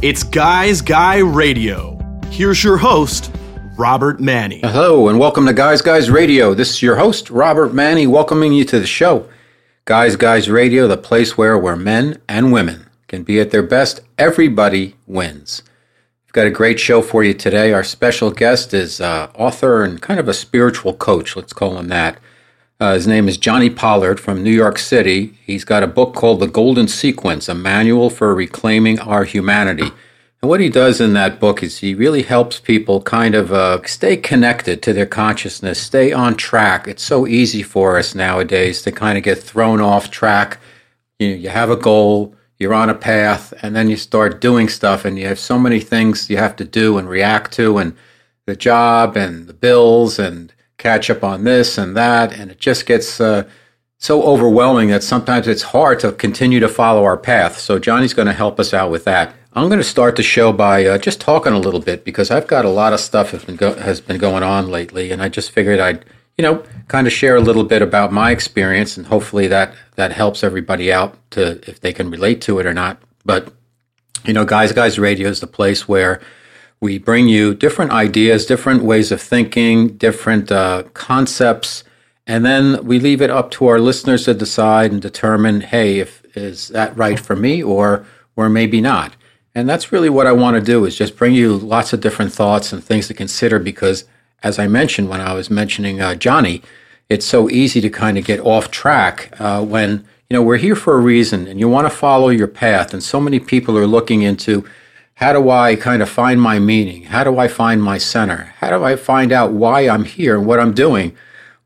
[0.00, 1.98] It's Guys Guy Radio.
[2.30, 3.34] Here's your host,
[3.76, 4.60] Robert Manni.
[4.60, 6.54] Hello, and welcome to Guys Guys Radio.
[6.54, 9.28] This is your host, Robert Manni, welcoming you to the show.
[9.86, 14.00] Guys Guys Radio, the place where, where men and women can be at their best.
[14.16, 15.64] Everybody wins.
[16.24, 17.72] We've got a great show for you today.
[17.72, 21.88] Our special guest is uh, author and kind of a spiritual coach, let's call him
[21.88, 22.20] that.
[22.80, 25.36] Uh, his name is Jonni Pollard from New York City.
[25.44, 29.90] He's got a book called The Golden Sequence, a manual for reclaiming our humanity.
[30.40, 33.80] And what he does in that book is he really helps people kind of uh,
[33.84, 36.86] stay connected to their consciousness, stay on track.
[36.86, 40.60] It's so easy for us nowadays to kind of get thrown off track.
[41.18, 45.04] You you have a goal, you're on a path, and then you start doing stuff,
[45.04, 47.96] and you have so many things you have to do and react to, and
[48.46, 52.86] the job and the bills and catch up on this and that, and it just
[52.86, 53.48] gets uh,
[53.98, 57.58] so overwhelming that sometimes it's hard to continue to follow our path.
[57.58, 59.34] So Jonni's going to help us out with that.
[59.52, 62.46] I'm going to start the show by uh, just talking a little bit because I've
[62.46, 65.28] got a lot of stuff has been, go- has been going on lately, and I
[65.28, 66.04] just figured I'd
[66.36, 70.12] you know kind of share a little bit about my experience, and hopefully that that
[70.12, 73.02] helps everybody out to if they can relate to it or not.
[73.24, 73.52] But
[74.24, 76.20] you know, guys, guys, radio is the place where
[76.80, 81.84] we bring you different ideas, different ways of thinking, different uh, concepts,
[82.26, 86.22] and then we leave it up to our listeners to decide and determine, hey, if
[86.36, 88.06] is that right for me or
[88.36, 89.16] or maybe not.
[89.54, 92.32] And that's really what I want to do is just bring you lots of different
[92.32, 94.04] thoughts and things to consider because,
[94.42, 96.62] as I mentioned when I was mentioning uh, Jonni,
[97.08, 100.76] it's so easy to kind of get off track uh, when you know we're here
[100.76, 103.86] for a reason and you want to follow your path, and so many people are
[103.86, 104.64] looking into
[105.18, 107.02] how do I kind of find my meaning?
[107.02, 108.54] How do I find my center?
[108.58, 111.16] How do I find out why I'm here and what I'm doing?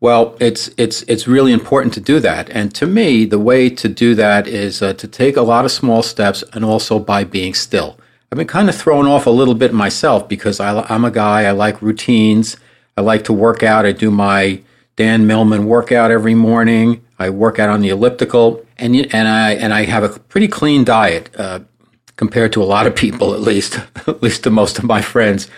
[0.00, 3.88] Well, it's it's it's really important to do that, and to me, the way to
[3.90, 7.52] do that is uh, to take a lot of small steps, and also by being
[7.52, 7.98] still.
[8.30, 11.44] I've been kind of thrown off a little bit myself because I, I'm a guy.
[11.44, 12.56] I like routines.
[12.96, 13.84] I like to work out.
[13.84, 14.62] I do my
[14.96, 17.04] Dan Millman workout every morning.
[17.18, 20.84] I work out on the elliptical, and and I and I have a pretty clean
[20.84, 21.28] diet.
[21.36, 21.60] Uh,
[22.16, 25.48] compared to a lot of people, at least, at least to most of my friends.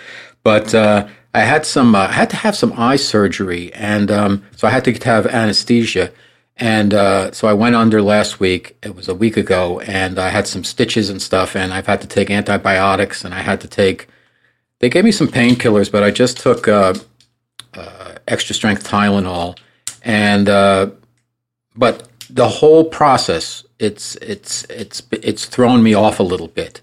[0.42, 4.44] But uh, I had some, uh, I had to have some eye surgery, and um,
[4.56, 6.12] so I had to have anesthesia.
[6.56, 8.76] And uh, so I went under last week.
[8.82, 12.00] It was a week ago, and I had some stitches and stuff, and I've had
[12.02, 14.08] to take antibiotics, and I had to take.
[14.78, 16.94] They gave me some painkillers, but I just took uh,
[17.74, 19.58] uh, extra strength Tylenol,
[20.02, 20.90] and uh,
[21.74, 26.80] but the whole process it's it's it's it's thrown me off a little bit.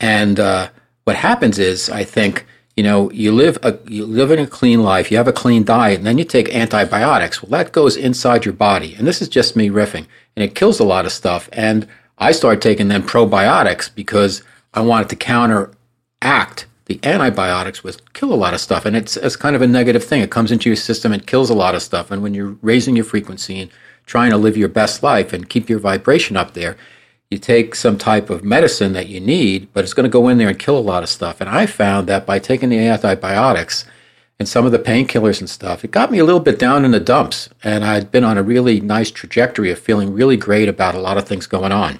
[0.00, 0.70] And uh,
[1.04, 2.46] what happens is, I think
[2.76, 5.64] you know, you live a you live in a clean life, you have a clean
[5.64, 7.42] diet, and then you take antibiotics.
[7.42, 10.80] Well, that goes inside your body, and this is just me riffing, and it kills
[10.80, 11.48] a lot of stuff.
[11.52, 11.86] And
[12.18, 18.34] I started taking then probiotics because I wanted to counteract the antibiotics with kill a
[18.34, 20.20] lot of stuff, and it's it's kind of a negative thing.
[20.20, 22.10] It comes into your system and kills a lot of stuff.
[22.10, 23.70] And when you're raising your frequency and
[24.06, 26.76] trying to live your best life and keep your vibration up there,
[27.30, 30.38] you take some type of medicine that you need, but it's going to go in
[30.38, 31.40] there and kill a lot of stuff.
[31.40, 33.84] And I found that by taking the antibiotics
[34.38, 36.90] and some of the painkillers and stuff, it got me a little bit down in
[36.90, 37.48] the dumps.
[37.62, 41.18] And I'd been on a really nice trajectory of feeling really great about a lot
[41.18, 41.98] of things going on.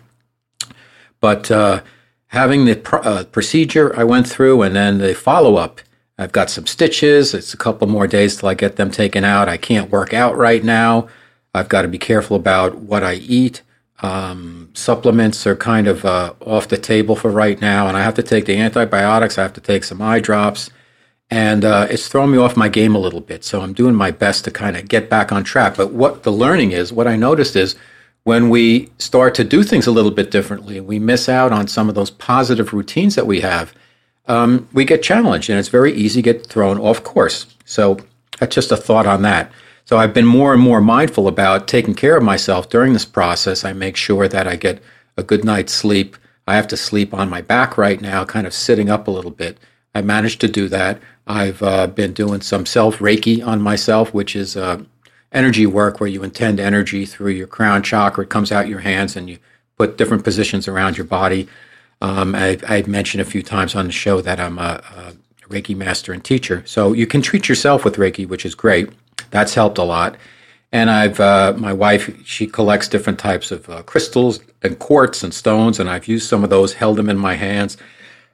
[1.20, 1.82] But uh,
[2.28, 5.80] having the pr- uh, procedure I went through and then the follow up,
[6.18, 7.34] I've got some stitches.
[7.34, 9.48] It's a couple more days till I get them taken out.
[9.48, 11.08] I can't work out right now.
[11.54, 13.62] I've got to be careful about what I eat.
[14.02, 18.14] Um, supplements are kind of uh, off the table for right now, and I have
[18.14, 19.38] to take the antibiotics.
[19.38, 20.68] I have to take some eye drops,
[21.30, 23.44] and uh, it's thrown me off my game a little bit.
[23.44, 25.76] So I'm doing my best to kind of get back on track.
[25.76, 27.76] But what the learning is, what I noticed is
[28.24, 31.88] when we start to do things a little bit differently, we miss out on some
[31.88, 33.72] of those positive routines that we have.
[34.26, 37.46] Um, we get challenged, and it's very easy to get thrown off course.
[37.64, 37.98] So
[38.40, 39.52] that's just a thought on that.
[39.84, 43.64] So I've been more and more mindful about taking care of myself during this process.
[43.64, 44.82] I make sure that I get
[45.16, 46.16] a good night's sleep.
[46.46, 49.30] I have to sleep on my back right now, kind of sitting up a little
[49.30, 49.58] bit.
[49.94, 51.00] I managed to do that.
[51.26, 54.82] I've uh, been doing some self Reiki on myself, which is uh,
[55.32, 58.24] energy work where you intend energy through your crown chakra.
[58.24, 59.38] It comes out your hands and you
[59.76, 61.48] put different positions around your body.
[62.00, 65.14] Um, I, I mentioned a few times on the show that I'm a, a
[65.48, 66.62] Reiki master and teacher.
[66.66, 68.90] So you can treat yourself with Reiki, which is great.
[69.30, 70.16] That's helped a lot.
[70.72, 75.32] And I've uh, my wife she collects different types of uh, crystals and quartz and
[75.32, 77.76] stones, and I've used some of those, held them in my hands,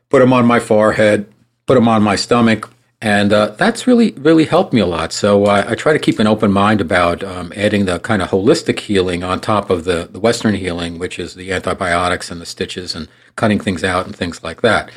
[0.08, 1.30] put them on my forehead,
[1.66, 2.70] put them on my stomach,
[3.02, 5.12] And uh, that's really, really helped me a lot.
[5.12, 8.78] So I try to keep an open mind about um, adding the kind of holistic
[8.78, 12.94] healing on top of the, the Western healing, which is the antibiotics and the stitches
[12.94, 14.90] and cutting things out and things like that.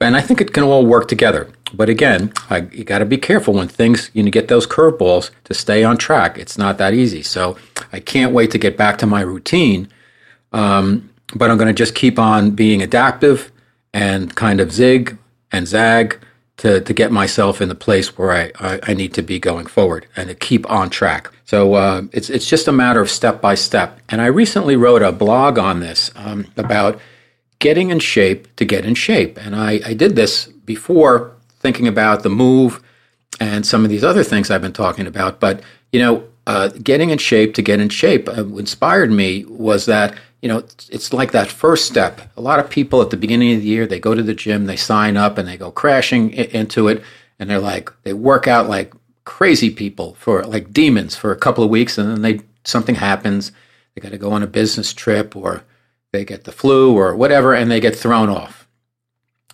[0.00, 1.50] And I think it can all work together.
[1.74, 5.30] But again, I, you got to be careful when things, you know, get those curveballs
[5.44, 6.38] to stay on track.
[6.38, 7.22] It's not that easy.
[7.22, 7.56] So
[7.92, 9.88] I can't wait to get back to my routine.
[10.52, 13.52] Um, but I'm going to just keep on being adaptive
[13.92, 15.18] and kind of zig
[15.52, 16.18] and zag
[16.58, 19.66] to, to get myself in the place where I, I, I need to be going
[19.66, 21.30] forward and to keep on track.
[21.44, 24.00] So uh, it's, it's just a matter of step by step.
[24.08, 27.00] And I recently wrote a blog on this um, about
[27.60, 29.38] getting in shape to get in shape.
[29.38, 32.82] And I, I did this before thinking about the move
[33.38, 35.40] and some of these other things I've been talking about.
[35.40, 35.62] But,
[35.92, 40.16] you know, uh, getting in shape to get in shape uh, inspired me was that
[40.40, 40.58] you know,
[40.88, 42.20] it's, like that first step.
[42.36, 44.66] A lot of people at the beginning of the year, they go to the gym,
[44.66, 47.02] they sign up, and they go crashing into it,
[47.38, 51.62] and they're like, they work out like crazy people for like demons for a couple
[51.62, 53.52] of weeks, and then they something happens,
[53.94, 55.62] they got to go on a business trip, or
[56.12, 58.68] they get the flu, or whatever, and they get thrown off,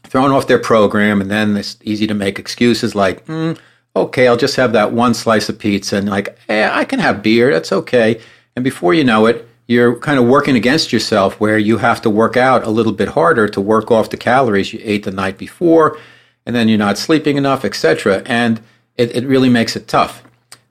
[0.04, 3.58] thrown off their program, and then it's easy to make excuses like, mm,
[3.94, 7.52] okay, I'll just have that one slice of pizza, and like, I can have beer,
[7.52, 8.20] that's okay,
[8.54, 12.10] and before you know it you're kind of working against yourself where you have to
[12.10, 15.36] work out a little bit harder to work off the calories you ate the night
[15.38, 15.98] before
[16.44, 18.60] and then you're not sleeping enough etc and
[18.96, 20.22] it, it really makes it tough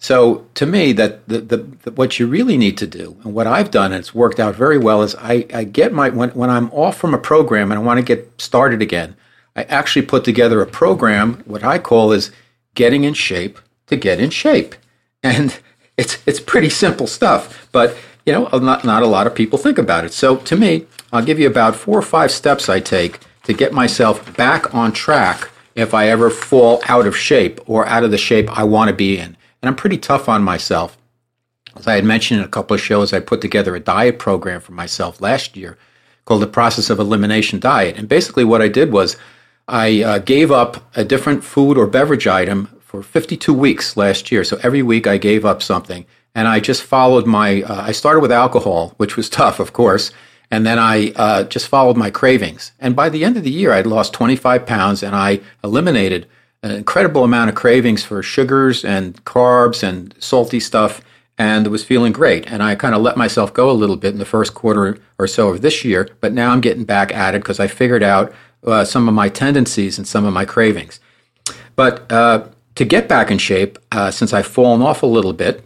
[0.06, 3.48] so to me that the, the, the, what you really need to do and what
[3.48, 6.50] i've done and it's worked out very well is i, I get my when, when
[6.50, 9.16] i'm off from a program and i want to get started again
[9.56, 12.32] i actually put together a program what i call is
[12.74, 14.76] getting in shape to get in shape
[15.24, 15.60] and
[15.98, 19.78] it's it's pretty simple stuff but you know, not, not a lot of people think
[19.78, 20.14] about it.
[20.14, 23.72] So to me, I'll give you about four or five steps I take to get
[23.72, 28.18] myself back on track if I ever fall out of shape or out of the
[28.18, 29.38] shape I want to be in.
[29.66, 30.96] And I'm pretty tough on myself.
[31.76, 34.62] As I had mentioned in a couple of shows, I put together a diet program
[34.62, 35.76] for myself last year
[36.26, 37.98] called the Process of Elimination Diet.
[37.98, 39.18] And basically, what I did was
[39.68, 44.44] I uh, gave up a different food or beverage item for 52 weeks last year.
[44.44, 47.64] So every week I gave up something and I just followed my.
[47.64, 50.12] Uh, I started with alcohol, which was tough, of course,
[50.52, 52.72] and then I uh, just followed my cravings.
[52.80, 56.28] And by the end of the year, I'd lost 25 pounds, and I eliminated
[56.66, 61.00] an incredible amount of cravings for sugars and carbs and salty stuff,
[61.38, 62.50] and was feeling great.
[62.52, 65.28] And I kind of let myself go a little bit in the first quarter or
[65.28, 68.34] so of this year, but now I'm getting back at it because I figured out
[68.66, 71.00] uh, some of my tendencies and some of my cravings.
[71.76, 75.64] But uh, to get back in shape, uh, since I've fallen off a little bit,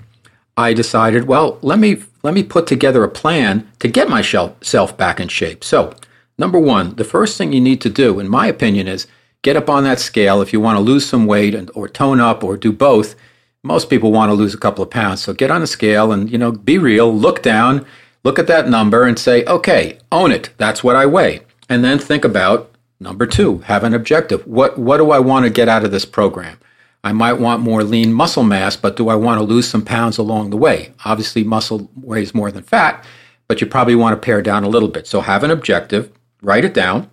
[0.58, 5.22] I decided, well, let me let me put together a plan to get myself back
[5.22, 5.64] in shape.
[5.64, 5.96] So,
[6.38, 9.08] number one, the first thing you need to do, in my opinion, is
[9.42, 12.20] get up on that scale if you want to lose some weight and, or tone
[12.20, 13.16] up or do both.
[13.64, 16.32] Most people want to lose a couple of pounds, so get on the scale and
[16.32, 17.14] you know be real.
[17.14, 17.86] Look down,
[18.24, 20.52] look at that number, and say, okay, own it.
[20.58, 22.72] That's what I weigh, and then think about
[23.02, 23.60] number two.
[23.60, 24.48] Have an objective.
[24.48, 26.58] What what do I want to get out of this program?
[27.04, 30.18] I might want more lean muscle mass, but do I want to lose some pounds
[30.18, 30.94] along the way?
[31.06, 33.06] Obviously, muscle weighs more than fat,
[33.48, 35.08] but you probably want to pare down a little bit.
[35.08, 37.10] So have an objective, write it down,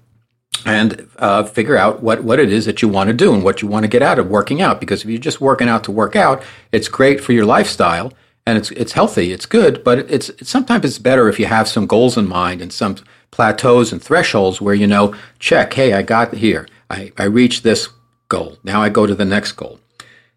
[0.64, 3.60] and uh, figure out what, what it is that you want to do and what
[3.60, 4.80] you want to get out of working out.
[4.80, 8.12] Because if you're just working out to work out, it's great for your lifestyle
[8.46, 11.66] and it's it's healthy, it's good, but it's, it's sometimes it's better if you have
[11.66, 12.96] some goals in mind and some
[13.32, 17.88] plateaus and thresholds where you know, check, hey, I got here, I, I reached this
[18.28, 18.56] goal.
[18.62, 19.80] Now I go to the next goal.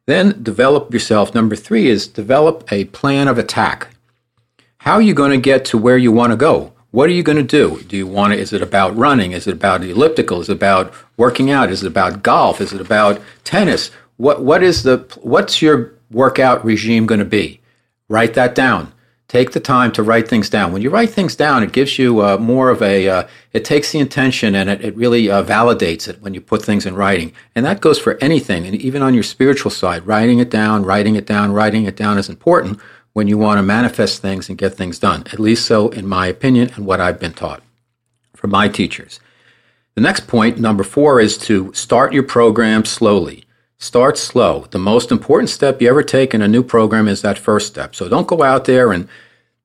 [0.08, 1.36] Then develop yourself.
[1.36, 3.90] Number three is develop a plan of attack.
[4.80, 6.74] How are you going to get to where you want to go?
[6.92, 7.84] What are you going to do?
[7.84, 9.32] Do you want to, is it about running?
[9.32, 10.42] Is it about elliptical?
[10.42, 11.70] Is it about working out?
[11.70, 12.60] Is it about golf?
[12.60, 13.92] Is it about tennis?
[14.18, 17.62] What, what is the, what's your workout regime going to be?
[18.08, 18.92] Write that down.
[19.28, 20.74] Take the time to write things down.
[20.74, 23.92] When you write things down, it gives you uh, more of a, uh, it takes
[23.92, 27.32] the intention and it, it really uh, validates it when you put things in writing.
[27.54, 28.66] And that goes for anything.
[28.66, 32.18] And even on your spiritual side, writing it down, writing it down, writing it down
[32.18, 32.80] is important
[33.20, 35.26] when you want to manifest things and get things done.
[35.34, 37.62] At least so, in my opinion, and what I've been taught
[38.34, 39.20] from my teachers.
[39.96, 43.44] The next point, number four, is to start your program slowly.
[43.78, 44.68] Start slow.
[44.72, 47.94] The most important step you ever take in a new program is that first step.
[47.94, 49.10] So don't go out there and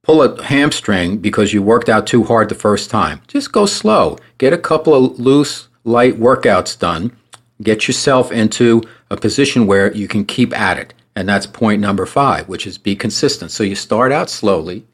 [0.02, 3.20] pull a hamstring because you worked out too hard the first time.
[3.28, 4.18] Just go slow.
[4.38, 7.16] Get a couple of loose, light workouts done.
[7.62, 8.82] Get yourself into
[9.12, 10.92] a position where you can keep at it.
[11.16, 13.50] And that's point number five, which is be consistent.
[13.50, 14.84] So you start out slowly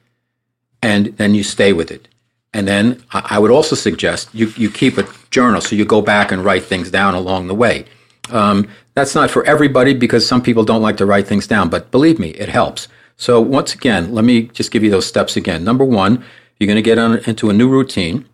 [0.82, 2.08] and then you stay with it.
[2.52, 6.32] And then I would also suggest you, you keep a journal so you go back
[6.32, 7.84] and write things down along the way.
[8.30, 11.90] Um, That's not for everybody because some people don't like to write things down, but
[11.90, 12.88] believe me, it helps.
[13.16, 15.62] So, once again, let me just give you those steps again.
[15.62, 16.24] Number one,
[16.58, 18.26] you're going to get on, into a new routine.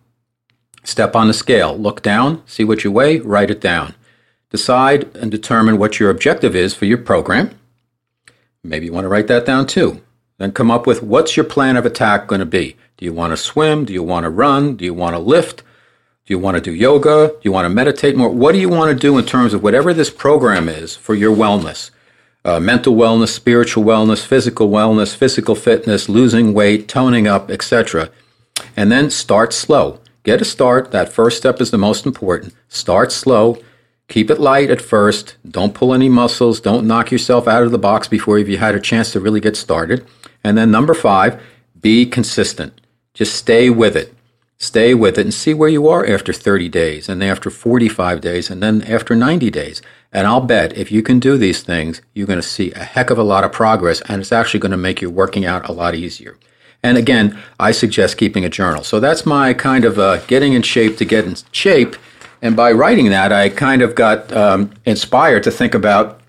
[0.83, 3.93] Step on the scale, look down, see what you weigh, write it down.
[4.49, 7.51] Decide and determine what your objective is for your program.
[8.67, 10.01] Maybe you want to write that down too.
[10.37, 12.75] Then come up with what's your plan of attack going to be?
[12.97, 13.85] Do you want to swim?
[13.85, 14.75] Do you want to run?
[14.75, 15.63] Do you want to lift?
[16.25, 17.29] Do you want to do yoga?
[17.29, 18.29] Do you want to meditate more?
[18.29, 21.35] What do you want to do in terms of whatever this program is for your
[21.35, 21.91] wellness?
[22.43, 28.09] Uh, mental wellness, spiritual wellness, physical wellness, physical fitness, losing weight, toning up, etc.
[28.75, 30.01] And then start slow.
[30.23, 30.91] Get a start.
[30.91, 32.53] That first step is the most important.
[32.67, 33.57] Start slow.
[34.07, 35.35] Keep it light at first.
[35.49, 36.61] Don't pull any muscles.
[36.61, 39.57] Don't knock yourself out of the box before you've had a chance to really get
[39.57, 40.05] started.
[40.43, 41.41] And then number five,
[41.79, 42.79] be consistent.
[43.13, 44.13] Just stay with it.
[44.59, 48.49] Stay with it and see where you are after 30 days and after 45 days
[48.49, 49.81] and then after 90 days.
[50.11, 53.09] And I'll bet if you can do these things, you're going to see a heck
[53.09, 55.73] of a lot of progress and it's actually going to make your working out a
[55.73, 56.37] lot easier.
[56.81, 58.83] And again, I suggest keeping a journal.
[58.83, 61.95] So that's my kind of uh, getting in shape to get in shape.
[62.41, 66.21] And by writing that, I kind of got um, inspired to think about,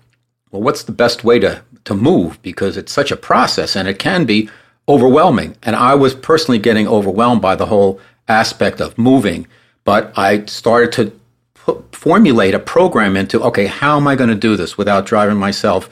[0.51, 2.41] well, what's the best way to, to move?
[2.41, 4.49] Because it's such a process and it can be
[4.87, 5.55] overwhelming.
[5.63, 9.47] And I was personally getting overwhelmed by the whole aspect of moving.
[9.83, 11.19] But I started to
[11.53, 15.37] put, formulate a program into, okay, how am I going to do this without driving
[15.37, 15.89] myself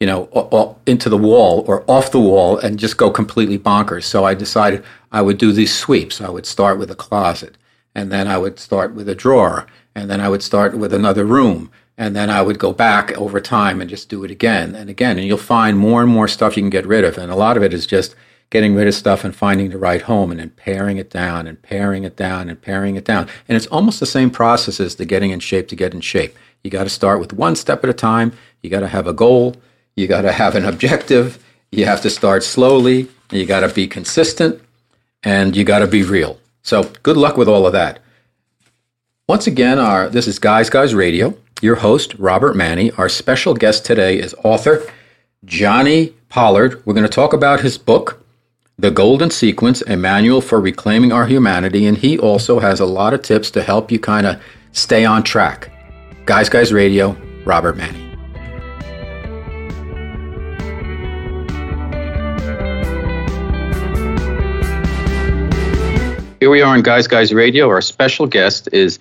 [0.00, 4.04] you know, into the wall or off the wall and just go completely bonkers.
[4.04, 6.22] So I decided I would do these sweeps.
[6.22, 7.58] I would start with a closet,
[7.94, 11.24] and then I would start with a drawer, and then I would start with another
[11.24, 14.88] room, and then I would go back over time and just do it again and
[14.88, 15.18] again.
[15.18, 17.18] And you'll find more and more stuff you can get rid of.
[17.18, 18.14] And a lot of it is just
[18.48, 21.60] getting rid of stuff and finding the right home and then paring it down and
[21.60, 23.28] paring it down and paring it down.
[23.48, 26.34] And it's almost the same process as the getting in shape to get in shape.
[26.64, 28.32] You got to start with one step at a time.
[28.62, 29.56] You got to have a goal
[30.00, 31.44] you got to have an objective.
[31.70, 33.08] You have to start slowly.
[33.30, 34.60] You got to be consistent
[35.22, 36.38] and you got to be real.
[36.62, 38.00] So good luck with all of that.
[39.28, 41.36] Once again, our this is Guys Guys Radio.
[41.62, 42.90] Your host Robert Manni.
[42.98, 44.82] Our special guest today is author
[45.46, 46.84] Jonni Pollard.
[46.84, 48.24] We're going to talk about his book,
[48.78, 53.14] The Golden Sequence: A Manual for Reclaiming Our Humanity, and he also has a lot
[53.14, 55.70] of tips to help you kind of stay on track.
[56.26, 58.09] Guys Guys Radio, Robert Manni.
[66.50, 67.68] Here we are on Guys Guys Radio.
[67.68, 68.98] Our special guest is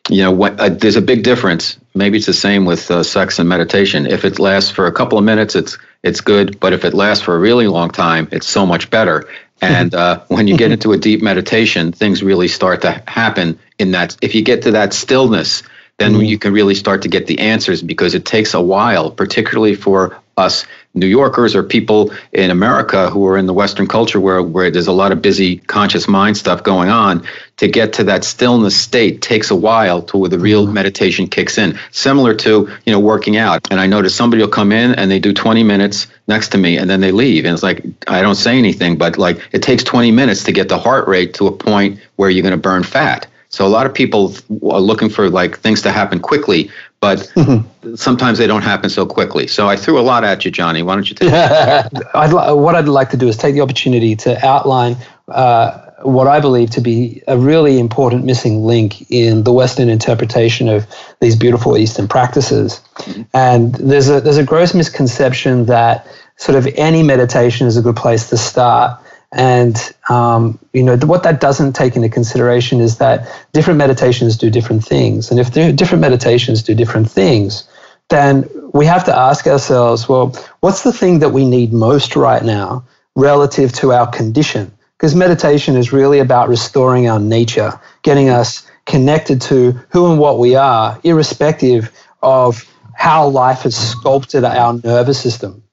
[0.10, 1.78] you know, when, uh, there's a big difference.
[1.96, 4.06] Maybe it's the same with uh, sex and meditation.
[4.06, 7.24] If it lasts for a couple of minutes, it's it's good, but if it lasts
[7.24, 9.28] for a really long time, it's so much better.
[9.62, 13.92] And uh, when you get into a deep meditation, things really start to happen in
[13.92, 14.18] that.
[14.22, 15.64] If you get to that stillness,
[15.98, 16.24] then mm-hmm.
[16.24, 20.20] you can really start to get the answers because it takes a while, particularly for
[20.38, 24.70] us New Yorkers or people in America who are in the Western culture where, where
[24.70, 27.26] there's a lot of busy conscious mind stuff going on,
[27.58, 30.74] to get to that stillness state takes a while to where the real mm-hmm.
[30.74, 31.80] meditation kicks in.
[31.92, 33.72] Similar to, you know, working out.
[33.72, 36.78] And I notice somebody will come in and they do 20 minutes next to me
[36.78, 37.46] and then they leave.
[37.46, 40.70] And it's like, I don't say anything, but like it takes 20 minutes to get
[40.70, 43.28] the heart rate to a point where you're going to burn fat.
[43.50, 44.34] So a lot of people
[44.72, 47.96] are looking for like things to happen quickly, but mm-hmm.
[47.96, 49.48] sometimes they don't happen so quickly.
[49.48, 50.84] So I threw a lot at you, Jonni.
[50.84, 54.16] Why don't you take I'd li- what I'd like to do is take the opportunity
[54.18, 54.96] to outline
[55.28, 60.70] uh, what I believe to be a really important missing link in the Western interpretation
[60.70, 60.86] of
[61.20, 62.80] these beautiful Eastern practices.
[62.98, 63.22] Mm-hmm.
[63.34, 67.96] And there's a there's a gross misconception that sort of any meditation is a good
[67.96, 69.02] place to start.
[69.34, 69.78] And
[70.10, 74.84] um, you know what that doesn't take into consideration is that different meditations do different
[74.84, 77.68] things, and if different meditations do different things,
[78.10, 82.44] then we have to ask ourselves, well, what's the thing that we need most right
[82.44, 82.84] now
[83.16, 84.72] relative to our condition?
[84.98, 90.40] Because meditation is really about restoring our nature, getting us connected to who and what
[90.40, 91.90] we are, irrespective
[92.22, 95.64] of how life has sculpted our nervous system.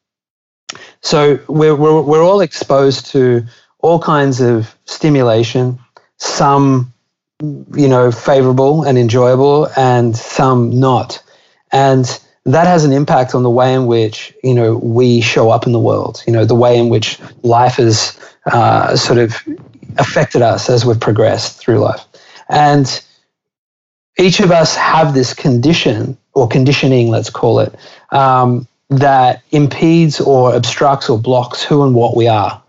[1.00, 3.44] So we're, we're, we're all exposed to
[3.80, 5.78] all kinds of stimulation,
[6.16, 6.92] some,
[7.40, 11.22] you know, favorable and enjoyable, and some not.
[11.70, 12.04] And
[12.44, 15.72] that has an impact on the way in which, you know, we show up in
[15.72, 19.36] the world, you know, the way in which life has uh, sort of
[19.98, 22.04] affected us as we've progressed through life.
[22.48, 23.02] And
[24.18, 27.74] each of us have this condition or conditioning, let's call it,
[28.10, 32.62] um, that impedes or obstructs or blocks who and what we are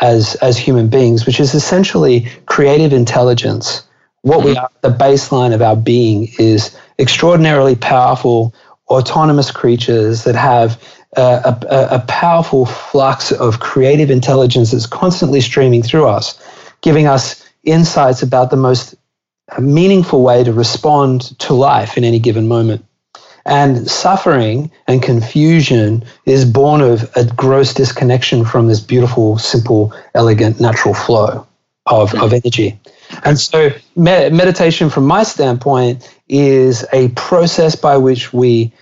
[0.00, 3.82] as as human beings, which is essentially creative intelligence.
[4.22, 4.64] What we mm-hmm.
[4.64, 8.54] are, the baseline of our being is extraordinarily powerful,
[8.88, 10.82] autonomous creatures that have
[11.16, 16.40] a, a, a powerful flux of creative intelligence that's constantly streaming through us,
[16.80, 18.94] giving us insights about the most
[19.58, 22.84] meaningful way to respond to life in any given moment.
[23.46, 30.60] And suffering and confusion is born of a gross disconnection from this beautiful, simple, elegant,
[30.60, 31.46] natural flow
[31.86, 32.78] of, of energy.
[33.24, 38.72] And so, med- meditation, from my standpoint, is a process by which we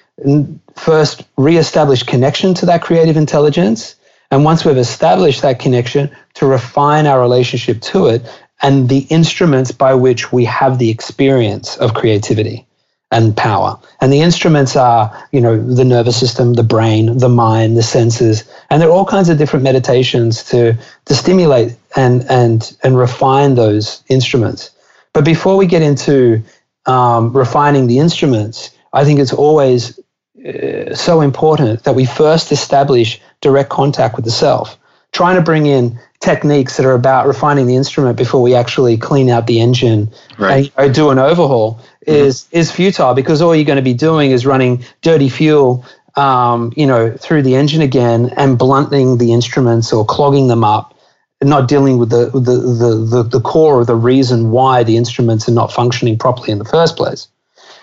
[0.77, 3.97] first reestablish connection to that creative intelligence.
[4.31, 8.23] And once we've established that connection, to refine our relationship to it
[8.63, 12.67] and the instruments by which we have the experience of creativity
[13.11, 13.79] and power.
[14.01, 18.45] And the instruments are, you know, the nervous system, the brain, the mind, the senses,
[18.71, 23.55] and there are all kinds of different meditations to to stimulate and and and refine
[23.55, 24.71] those instruments.
[25.13, 26.43] But before we get into
[26.87, 29.99] um, refining the instruments, I think it's always
[30.45, 34.77] uh, so important that we first establish direct contact with the self.
[35.13, 39.29] Trying to bring in techniques that are about refining the instrument before we actually clean
[39.31, 40.73] out the engine right.
[40.77, 42.57] and you know, do an overhaul is mm-hmm.
[42.57, 45.85] is futile because all you're going to be doing is running dirty fuel,
[46.17, 50.95] um, you know, through the engine again and blunting the instruments or clogging them up,
[51.43, 55.49] not dealing with the the, the the the core of the reason why the instruments
[55.49, 57.29] are not functioning properly in the first place.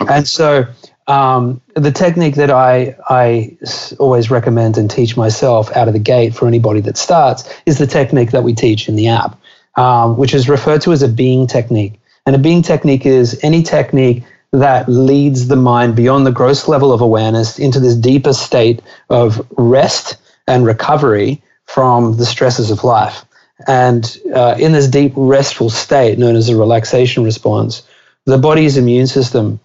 [0.08, 0.66] And so.
[1.08, 3.58] Um, the technique that I, I
[4.00, 7.88] always recommend and teach myself out of the gate for anybody that starts is the
[7.88, 9.38] technique that we teach in the app,
[9.76, 12.01] um, which is referred to as a being technique.
[12.26, 16.92] And a being technique is any technique that leads the mind beyond the gross level
[16.92, 23.26] of awareness into this deeper state of rest and recovery from the stresses of life.
[23.68, 27.84] And uh, in this deep restful state, known as a relaxation response,
[28.26, 29.60] the body's immune system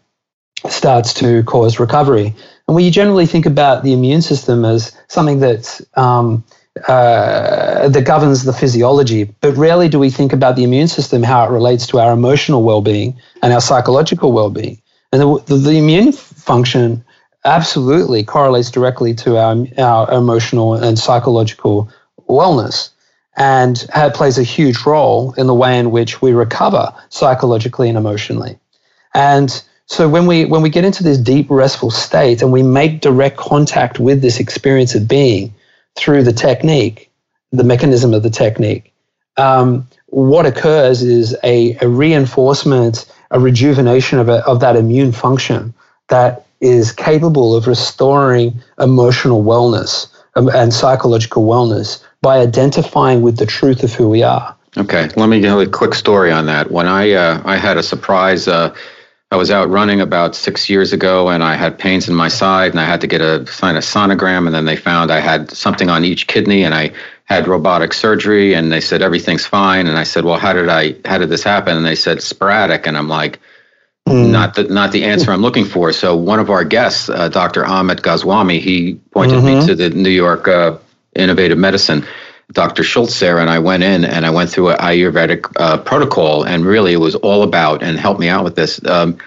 [0.69, 2.35] starts to cause recovery.
[2.69, 6.45] And we generally think about the immune system as something that's um,
[6.89, 9.25] uh, that governs the physiology.
[9.41, 12.63] But rarely do we think about the immune system, how it relates to our emotional
[12.63, 14.81] well being and our psychological well being.
[15.13, 17.05] And the, the, the, immune function
[17.45, 21.89] absolutely correlates directly to our, our emotional and psychological
[22.29, 22.91] wellness
[23.37, 27.99] and it plays a huge role in the way in which we recover psychologically and
[27.99, 28.59] emotionally.
[29.15, 33.03] And so when we when we get into this deep restful state and we make
[33.03, 35.55] direct contact with this experience of being,
[35.97, 37.11] through the technique,
[37.53, 38.93] the mechanism of the technique,
[39.37, 45.75] um, what occurs is a, a, reinforcement, a rejuvenation of, a, of that immune function
[46.09, 50.07] that is capable of restoring emotional wellness
[50.37, 54.55] um, and psychological wellness by identifying with the truth of who we are.
[54.79, 56.71] Okay, let me give a quick story on that.
[56.71, 58.75] When I uh, I had a surprise uh,
[59.33, 62.71] I was out running about six years ago, and I had pains in my side,
[62.71, 65.51] and I had to get a sign a sonogram, and then they found I had
[65.51, 66.93] something on each kidney, and I
[67.25, 70.95] had robotic surgery, and they said everything's fine, and I said, well, how did I
[71.05, 71.77] how did this happen?
[71.77, 73.41] And they said sporadic, and I'm like.
[74.09, 74.31] Mm.
[74.31, 75.93] Not the not the answer I'm looking for.
[75.93, 77.65] So one of our guests, uh, Dr.
[77.65, 79.59] Amit Goswami, he pointed mm-hmm.
[79.59, 80.79] me to the New York uh,
[81.17, 82.07] Innovative Medicine,
[82.53, 82.85] Dr.
[82.85, 86.65] Schultz there, and I went in and I went through an Ayurvedic uh, protocol, and
[86.65, 88.85] really it was all about and helped me out with this.
[88.87, 89.19] Um,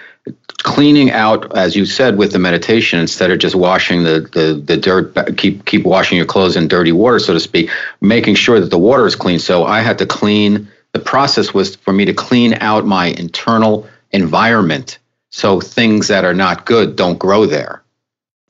[0.62, 4.76] cleaning out, as you said, with the meditation, instead of just washing the, the, the
[4.76, 8.70] dirt, keep keep washing your clothes in dirty water, so to speak, making sure that
[8.70, 9.38] the water is clean.
[9.38, 10.68] So I had to clean.
[10.92, 14.98] The process was for me to clean out my internal environment,
[15.30, 17.82] so things that are not good don't grow there.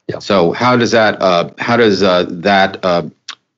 [0.08, 0.20] Yeah.
[0.20, 3.08] So how does that uh, how does uh, that uh,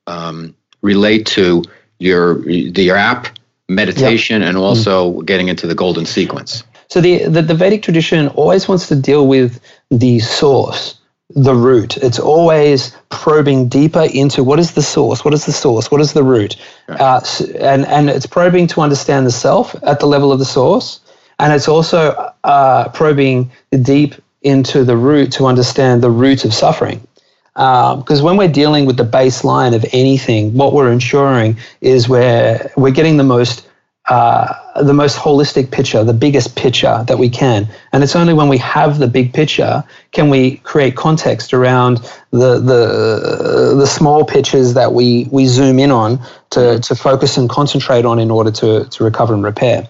[0.05, 1.63] um, relate to
[1.97, 3.27] your the your app
[3.69, 5.25] meditation and also mm-hmm.
[5.25, 6.63] getting into the golden sequence.
[6.89, 11.97] So the, the, the Vedic tradition always wants to deal with the source, the root.
[11.97, 16.13] It's always probing deeper into what is the source, what is the source, what is
[16.13, 16.55] the root,
[16.89, 17.21] uh,
[17.59, 20.99] and and it's probing to understand the self at the level of the source,
[21.39, 27.07] and it's also uh, probing deep into the root to understand the root of suffering.
[27.53, 32.71] Because um, when we're dealing with the baseline of anything, what we're ensuring is we're
[32.75, 33.67] we're getting the most
[34.09, 37.67] uh, the most holistic picture, the biggest picture that we can.
[37.93, 41.97] And it's only when we have the big picture can we create context around
[42.31, 47.49] the the the small pictures that we we zoom in on to to focus and
[47.49, 49.87] concentrate on in order to to recover and repair.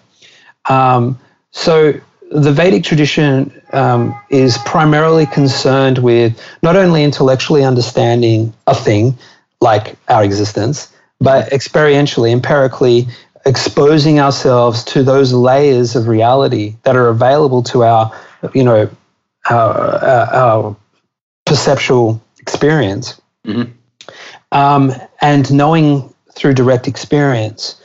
[0.70, 1.18] Um,
[1.52, 1.94] so
[2.34, 9.16] the Vedic tradition um, is primarily concerned with not only intellectually understanding a thing
[9.62, 13.08] like our existence, but experientially, empirically
[13.46, 18.12] exposing ourselves to those layers of reality that are available to our,
[18.54, 18.90] you know,
[19.50, 20.78] our, our, our
[21.46, 23.22] perceptual experience.
[23.46, 23.72] Mm-hmm.
[24.52, 24.92] Um,
[25.22, 27.80] and knowing through direct experience,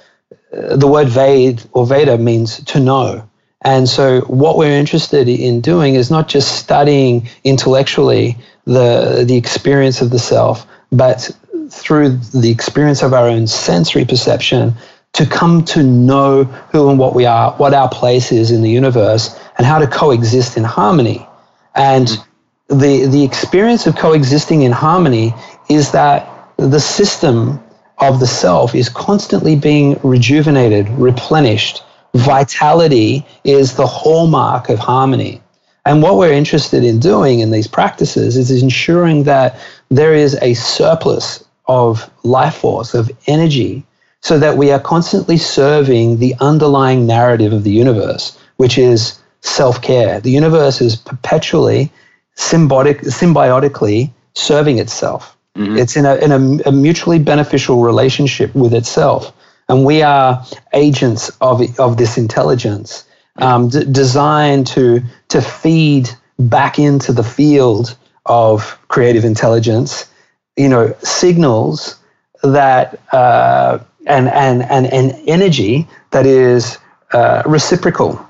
[0.56, 3.28] uh, the word Ved or Veda means to know.
[3.62, 10.00] And so, what we're interested in doing is not just studying intellectually the, the experience
[10.00, 11.30] of the self, but
[11.70, 14.74] through the experience of our own sensory perception
[15.14, 18.70] to come to know who and what we are, what our place is in the
[18.70, 21.26] universe, and how to coexist in harmony.
[21.74, 22.78] And mm-hmm.
[22.78, 25.34] the, the experience of coexisting in harmony
[25.68, 27.60] is that the system
[27.98, 31.82] of the self is constantly being rejuvenated, replenished,
[32.18, 35.40] vitality is the hallmark of harmony.
[35.84, 39.58] And what we're interested in doing in these practices is ensuring that
[39.90, 43.84] there is a surplus of life force, of energy,
[44.20, 49.80] so that we are constantly serving the underlying narrative of the universe, which is self
[49.80, 50.20] care.
[50.20, 51.90] The universe is perpetually
[52.36, 55.36] symbiotic, symbiotically serving itself.
[55.56, 55.78] Mm-hmm.
[55.78, 59.32] It's in, a, in a, a mutually beneficial relationship with itself.
[59.68, 63.04] And we are agents of, of this intelligence
[63.36, 70.10] um, d- designed to, to feed back into the field of creative intelligence,
[70.56, 71.98] you know, signals
[72.42, 76.78] that uh, and, and, and, and energy that is
[77.12, 78.24] uh, reciprocal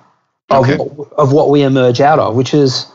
[0.51, 0.79] of, okay.
[1.17, 2.91] of what we emerge out of, which is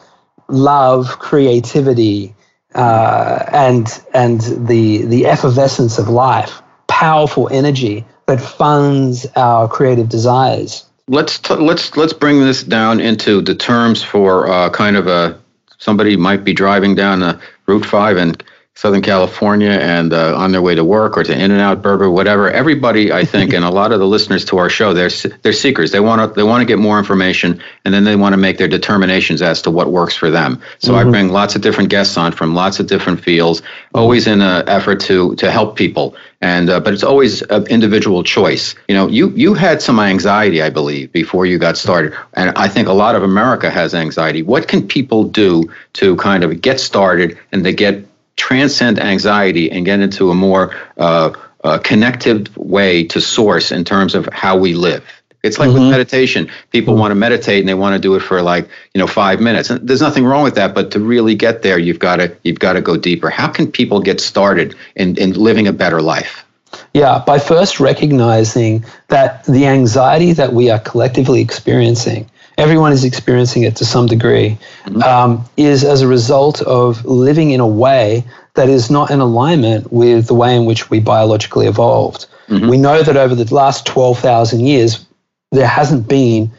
[0.50, 2.36] love, creativity,
[2.76, 10.86] uh, and, and the, the effervescence of life, powerful energy that funds our creative desires.
[11.08, 15.40] Let's t- let's let's bring this down into the terms for uh, kind of a
[15.78, 18.42] somebody might be driving down the Route Five and
[18.76, 22.10] Southern California and uh, on their way to work or to In and Out Burger,
[22.10, 22.50] whatever.
[22.50, 25.12] Everybody, I think, and a lot of the listeners to our show, they're
[25.44, 25.92] they're seekers.
[25.92, 28.58] They want to they want to get more information, and then they want to make
[28.58, 30.60] their determinations as to what works for them.
[30.80, 31.08] So mm-hmm.
[31.08, 33.62] I bring lots of different guests on from lots of different fields,
[33.94, 36.16] always in an effort to to help people.
[36.42, 38.76] And uh, but it's always an individual choice.
[38.88, 42.68] You know, you you had some anxiety, I believe, before you got started, and I
[42.68, 44.42] think a lot of America has anxiety.
[44.42, 48.04] What can people do to kind of get started and to get
[48.36, 51.32] transcend anxiety and get into a more uh,
[51.64, 55.04] uh, connected way to source in terms of how we live.
[55.44, 55.80] It's like mm-hmm.
[55.80, 56.50] with meditation.
[56.72, 57.02] People mm-hmm.
[57.02, 59.70] want to meditate and they want to do it for like, you know, five minutes.
[59.70, 62.60] And there's nothing wrong with that, but to really get there, you've got to you've
[62.60, 63.30] got to go deeper.
[63.30, 66.46] How can people get started in, in living a better life?
[66.94, 73.64] Yeah, by first recognizing that the anxiety that we are collectively experiencing everyone is experiencing
[73.64, 75.02] it to some degree, mm-hmm.
[75.02, 78.24] um, is as a result of living in a way
[78.56, 82.28] that is not in alignment with the way in which we biologically evolved.
[82.48, 82.70] Mm-hmm.
[82.70, 85.06] We know that over the last 12,000 years,
[85.52, 86.52] there hasn't been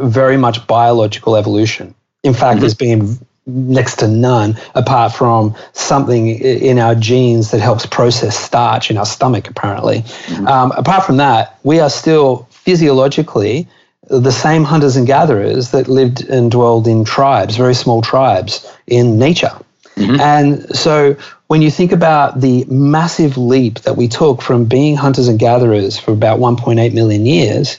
[0.00, 1.94] very much biological evolution.
[2.24, 2.60] In fact, mm-hmm.
[2.60, 8.90] there's been next to none apart from something in our genes that helps process starch
[8.90, 10.00] in our stomach, apparently.
[10.00, 10.48] Mm-hmm.
[10.48, 13.68] Um, apart from that, we are still physiologically
[14.08, 19.18] the same hunters and gatherers that lived and dwelled in tribes, very small tribes in
[19.18, 19.52] nature.
[19.96, 20.20] Mm-hmm.
[20.20, 21.16] And so
[21.48, 25.98] when you think about the massive leap that we took from being hunters and gatherers
[25.98, 27.78] for about 1.8 million years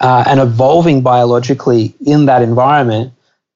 [0.00, 3.12] uh, and evolving biologically in that environment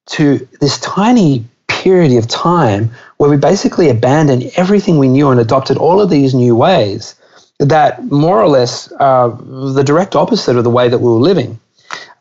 [0.07, 5.77] to this tiny period of time where we basically abandoned everything we knew and adopted
[5.77, 7.15] all of these new ways
[7.59, 11.59] that more or less are the direct opposite of the way that we were living.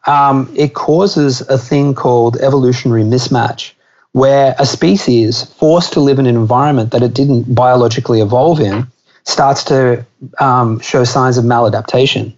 [0.06, 3.72] Um, it causes a thing called evolutionary mismatch,
[4.12, 8.86] where a species forced to live in an environment that it didn't biologically evolve in
[9.24, 10.04] starts to
[10.38, 12.32] um, show signs of maladaptation.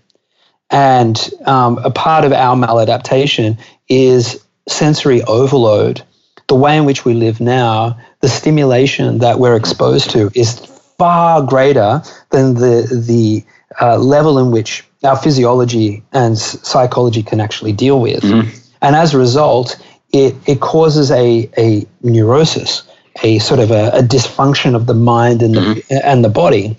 [0.71, 6.03] And um, a part of our maladaptation is sensory overload.
[6.49, 10.59] The way in which we live now, the stimulation that we're exposed to is
[10.99, 13.45] far greater than the, the
[13.81, 18.23] uh, level in which our physiology and psychology can actually deal with.
[18.23, 18.49] Mm-hmm.
[18.83, 22.83] And as a result, it, it causes a, a neurosis,
[23.23, 25.95] a sort of a, a dysfunction of the mind and the, mm-hmm.
[26.05, 26.77] and the body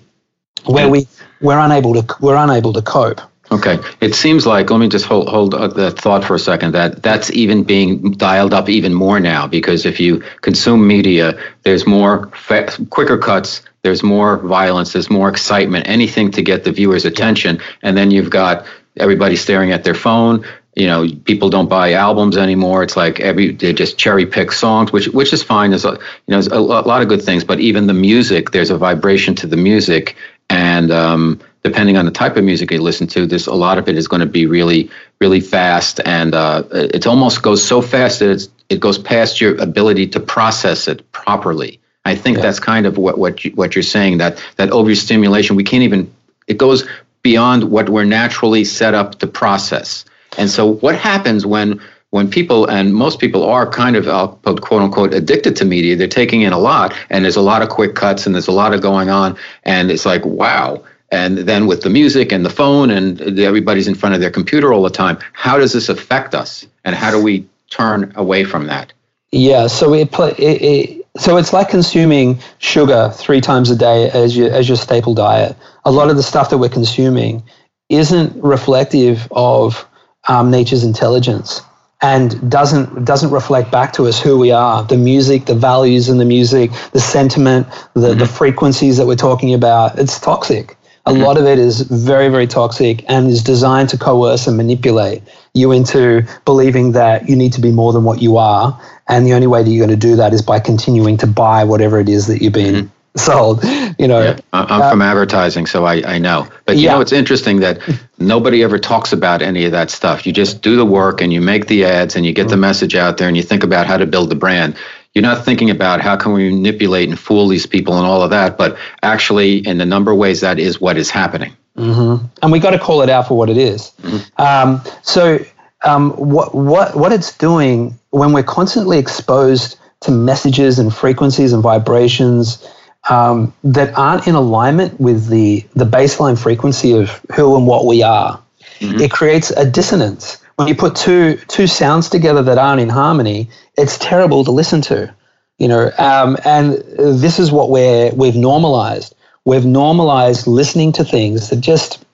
[0.66, 1.06] where we,
[1.40, 3.20] we're, unable to, we're unable to cope.
[3.54, 3.78] Okay.
[4.00, 7.30] It seems like, let me just hold, hold that thought for a second, that that's
[7.30, 12.68] even being dialed up even more now because if you consume media, there's more fa-
[12.90, 17.60] quicker cuts, there's more violence, there's more excitement, anything to get the viewer's attention.
[17.82, 20.44] And then you've got everybody staring at their phone.
[20.74, 22.82] You know, people don't buy albums anymore.
[22.82, 25.70] It's like every they just cherry pick songs, which which is fine.
[25.70, 25.98] There's a you
[26.32, 29.46] know there's a, lot of good things, but even the music, there's a vibration to
[29.46, 30.16] the music,
[30.50, 33.88] and um, depending on the type of music you listen to, there's a lot of
[33.88, 38.20] it is going to be really really fast, and uh, it almost goes so fast
[38.20, 41.80] that it's, it goes past your ability to process it properly.
[42.04, 42.42] I think yeah.
[42.42, 46.12] that's kind of what what you, what you're saying that that overstimulation we can't even
[46.46, 46.84] it goes
[47.22, 50.04] beyond what we're naturally set up to process.
[50.36, 54.82] And so what happens when when people and most people are kind of uh, quote
[54.82, 57.96] unquote addicted to media, they're taking in a lot and there's a lot of quick
[57.96, 60.84] cuts and there's a lot of going on and it's like wow.
[61.14, 64.72] And then with the music and the phone and everybody's in front of their computer
[64.72, 68.66] all the time, how does this affect us and how do we turn away from
[68.66, 68.92] that?
[69.30, 74.36] Yeah, so it, it, it so it's like consuming sugar three times a day as
[74.36, 75.56] your as your staple diet.
[75.84, 77.44] A lot of the stuff that we're consuming
[77.88, 79.86] isn't reflective of
[80.26, 81.60] um, nature's intelligence
[82.02, 84.82] and doesn't doesn't reflect back to us who we are.
[84.82, 88.18] The music, the values in the music, the sentiment, the mm-hmm.
[88.18, 89.96] the frequencies that we're talking about.
[89.96, 90.76] It's toxic.
[91.06, 91.22] A mm-hmm.
[91.22, 95.70] lot of it is very, very toxic and is designed to coerce and manipulate you
[95.70, 98.78] into believing that you need to be more than what you are.
[99.06, 101.62] And the only way that you're going to do that is by continuing to buy
[101.64, 103.18] whatever it is that you've been mm-hmm.
[103.18, 103.62] sold.
[103.98, 106.48] You know, yeah, I'm uh, from advertising, so I, I know.
[106.64, 106.94] But you yeah.
[106.94, 107.80] know, it's interesting that
[108.18, 110.26] nobody ever talks about any of that stuff.
[110.26, 112.94] You just do the work and you make the ads and you get the message
[112.94, 114.74] out there and you think about how to build the brand
[115.14, 118.30] you're not thinking about how can we manipulate and fool these people and all of
[118.30, 121.56] that, but actually, in a number of ways, that is what is happening.
[121.76, 122.26] Mm-hmm.
[122.42, 123.92] And we got to call it out for what it is.
[124.02, 124.42] Mm-hmm.
[124.42, 125.38] Um, so,
[125.84, 131.62] um, what what what it's doing when we're constantly exposed to messages and frequencies and
[131.62, 132.66] vibrations
[133.08, 138.02] um, that aren't in alignment with the the baseline frequency of who and what we
[138.02, 138.40] are,
[138.80, 139.00] mm-hmm.
[139.00, 143.48] it creates a dissonance when you put two two sounds together that aren't in harmony,
[143.76, 145.12] it's terrible to listen to.
[145.58, 149.14] You know, um, and this is what we're we've normalized.
[149.44, 152.04] We've normalized listening to things that just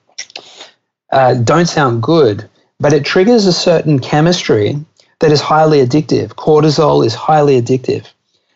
[1.11, 2.49] uh, don't sound good,
[2.79, 4.75] but it triggers a certain chemistry
[5.19, 6.29] that is highly addictive.
[6.29, 8.07] Cortisol is highly addictive.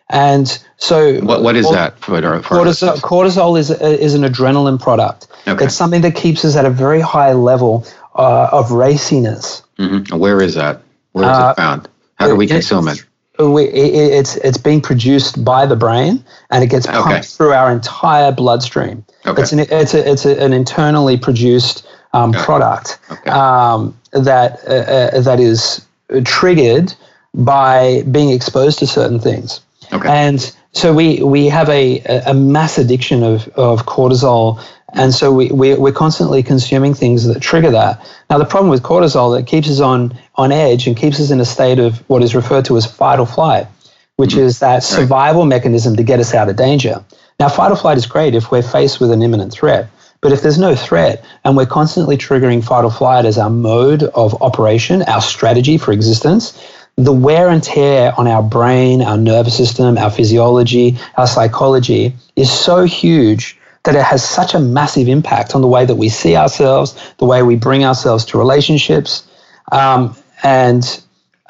[0.09, 2.97] And so, what, what is that for, for cortisol?
[2.97, 5.27] Cortisol is is an adrenaline product.
[5.47, 5.65] Okay.
[5.65, 9.63] It's something that keeps us at a very high level uh, of raciness.
[9.77, 10.17] Mm-hmm.
[10.17, 10.81] Where is that?
[11.11, 11.89] Where is uh, it found?
[12.15, 13.05] How do we consume it?
[13.37, 17.21] We, it, it's it's being produced by the brain and it gets pumped okay.
[17.21, 19.05] through our entire bloodstream.
[19.25, 19.41] Okay.
[19.41, 22.41] It's an it's a, it's a, an internally produced um, okay.
[22.43, 25.85] product um, that uh, uh, that is
[26.23, 26.93] triggered
[27.33, 29.59] by being exposed to certain things.
[29.91, 34.63] And so we we have a a mass addiction of of cortisol
[34.95, 37.99] and so we, we, we're constantly consuming things that trigger that.
[38.29, 41.39] Now, the problem with cortisol, it keeps us on, on edge and keeps us in
[41.41, 43.67] a state of what is referred to as fight or flight,
[44.15, 44.39] which mm-hmm.
[44.39, 45.49] is that survival right.
[45.49, 47.03] mechanism to get us out of danger.
[47.39, 49.89] Now, fight or flight is great if we're faced with an imminent threat.
[50.21, 54.03] But if there's no threat and we're constantly triggering fight or flight as our mode
[54.03, 56.59] of operation, our strategy for existence,
[56.95, 62.49] the wear and tear on our brain, our nervous system, our physiology, our psychology is
[62.49, 66.35] so huge that it has such a massive impact on the way that we see
[66.35, 69.27] ourselves, the way we bring ourselves to relationships,
[69.71, 71.01] um, and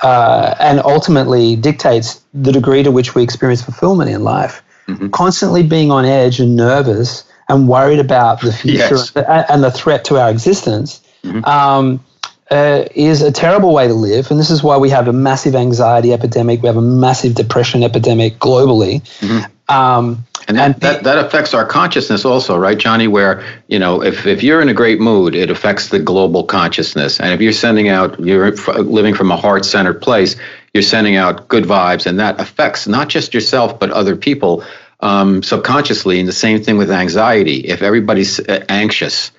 [0.04, 4.62] uh, and ultimately dictates the degree to which we experience fulfillment in life.
[4.88, 5.10] Mm-hmm.
[5.10, 9.16] Constantly being on edge and nervous and worried about the future yes.
[9.50, 11.44] and the threat to our existence mm-hmm.
[11.46, 12.04] um,
[12.52, 14.30] uh, is a terrible way to live.
[14.30, 16.62] And this is why we have a massive anxiety epidemic.
[16.62, 19.02] We have a massive depression epidemic globally.
[19.20, 19.52] Mm-hmm.
[19.68, 23.08] Um, and, that, and that, that affects our consciousness also, right, Jonni?
[23.08, 27.20] Where, you know, if, if you're in a great mood, it affects the global consciousness.
[27.20, 30.36] And if you're sending out, you're living from a heart centered place,
[30.74, 34.64] you're sending out good vibes, and that affects not just yourself, but other people
[35.00, 36.20] um, subconsciously.
[36.20, 37.62] And the same thing with anxiety.
[37.62, 39.32] If everybody's uh, anxious,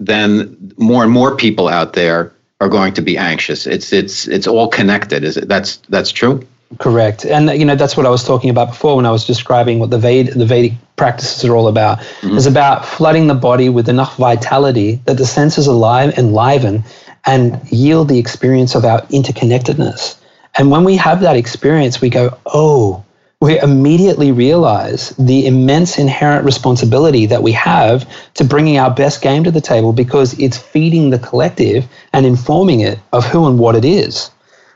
[0.00, 3.66] then more and more people out there are going to be anxious.
[3.66, 5.24] It's it's it's all connected.
[5.24, 5.48] Is it?
[5.48, 6.46] That's that's true.
[6.78, 9.78] Correct, and you know that's what I was talking about before when I was describing
[9.78, 11.98] what the Ved- the Vedic practices are all about.
[11.98, 12.36] Mm-hmm.
[12.36, 16.84] It's about flooding the body with enough vitality that the senses alive enliven
[17.26, 20.16] and yield the experience of our interconnectedness.
[20.56, 23.04] And when we have that experience, we go, oh,
[23.40, 29.44] we immediately realize the immense inherent responsibility that we have to bringing our best game
[29.44, 33.74] to the table because it's feeding the collective and informing it of who and what
[33.74, 34.30] it is.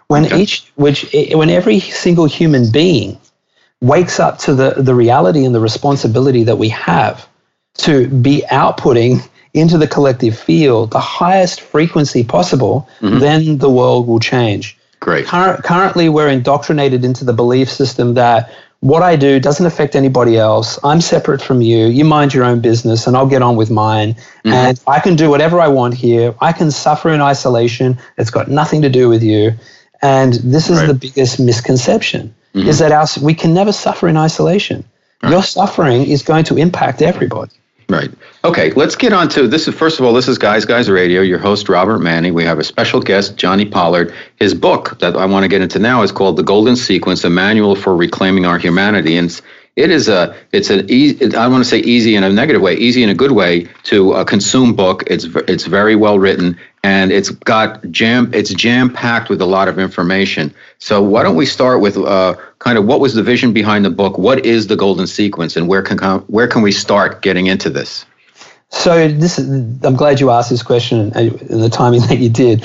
[0.08, 0.40] When okay.
[0.40, 3.18] each, which, when every single human being
[3.80, 7.28] wakes up to the, the reality and the responsibility that we have
[7.78, 13.18] to be outputting into the collective field the highest frequency possible, mm-hmm.
[13.18, 14.76] then the world will change.
[15.00, 15.26] Great.
[15.26, 20.36] Cur- currently, we're indoctrinated into the belief system that what I do doesn't affect anybody
[20.36, 20.78] else.
[20.84, 21.86] I'm separate from you.
[21.86, 24.14] You mind your own business, and I'll get on with mine.
[24.14, 24.52] Mm-hmm.
[24.52, 26.34] And I can do whatever I want here.
[26.40, 27.98] I can suffer in isolation.
[28.18, 29.52] It's got nothing to do with you.
[30.02, 30.86] And this is right.
[30.86, 32.68] the biggest misconception: mm-hmm.
[32.68, 34.84] is that our, we can never suffer in isolation.
[35.22, 35.32] Right.
[35.32, 37.52] Your suffering is going to impact everybody.
[37.88, 38.10] Right.
[38.44, 39.66] Okay, let's get on to this.
[39.66, 41.22] Is first of all, this is Guys Guys Radio.
[41.22, 42.30] Your host Robert Manni.
[42.30, 44.14] We have a special guest, Jonni Pollard.
[44.36, 47.30] His book that I want to get into now is called "The Golden Sequence: A
[47.30, 49.40] Manual for Reclaiming Our Humanity." And
[49.74, 52.74] it is a it's an easy I want to say easy in a negative way,
[52.74, 55.04] easy in a good way to uh, consume book.
[55.06, 59.68] It's it's very well written and it's got jam it's jam packed with a lot
[59.68, 60.54] of information.
[60.78, 63.90] So why don't we start with uh, kind of what was the vision behind the
[63.90, 64.18] book?
[64.18, 68.04] What is the golden sequence, and where can where can we start getting into this?
[68.70, 69.48] So this is,
[69.82, 72.62] I'm glad you asked this question and the timing that you did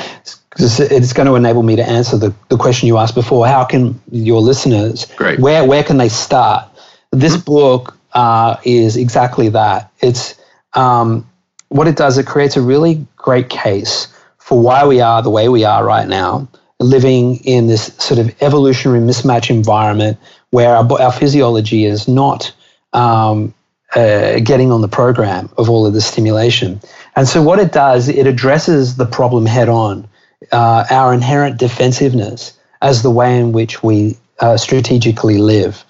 [0.59, 3.47] it's going to enable me to answer the, the question you asked before.
[3.47, 5.39] How can your listeners, Great.
[5.39, 6.67] where where can they start?
[7.11, 7.51] This mm-hmm.
[7.51, 9.91] book uh, is exactly that.
[10.01, 10.35] It's
[10.73, 11.27] um,
[11.73, 12.17] what it does.
[12.17, 14.07] It creates a really great case
[14.37, 16.47] for why we are the way we are right now,
[16.79, 20.17] living in this sort of evolutionary mismatch environment
[20.51, 22.53] where our, our physiology is not
[22.93, 23.53] um,
[23.95, 26.79] uh, getting on the program of all of the stimulation.
[27.15, 30.07] And so, what it does, it addresses the problem head on,
[30.51, 35.85] uh, our inherent defensiveness as the way in which we uh, strategically live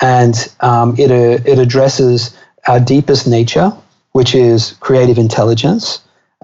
[0.00, 3.72] and um, it, uh, it addresses our deepest nature,
[4.16, 6.00] which is creative intelligence,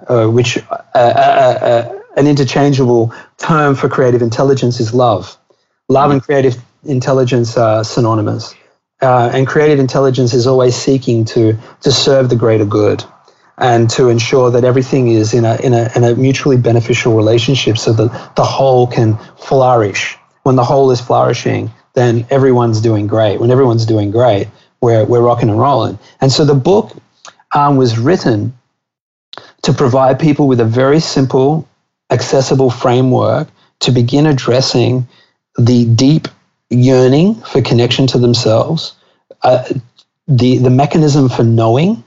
[0.07, 5.39] uh, which uh, uh, uh, an interchangeable term for creative intelligence is love.
[5.89, 8.55] Love and creative intelligence are synonymous.
[9.01, 13.03] and creative intelligence is always seeking to, to serve the greater good
[13.57, 17.79] and to ensure that everything is in a, in a, in a mutually beneficial relationship
[17.79, 19.17] so that the whole can
[19.49, 20.19] flourish.
[20.43, 23.41] When the whole is flourishing, then everyone's doing great.
[23.41, 24.49] When everyone's doing great,
[24.83, 25.99] we're, we're rocking and rolling.
[26.21, 26.93] And so the book
[27.55, 28.57] um, was written
[29.63, 31.69] to provide people with a very simple,
[32.11, 33.49] accessible framework
[33.81, 35.07] to begin addressing
[35.59, 36.29] the deep
[36.71, 38.95] yearning for connection to themselves,
[39.43, 39.65] uh,
[40.29, 42.03] the, the mechanism for knowing.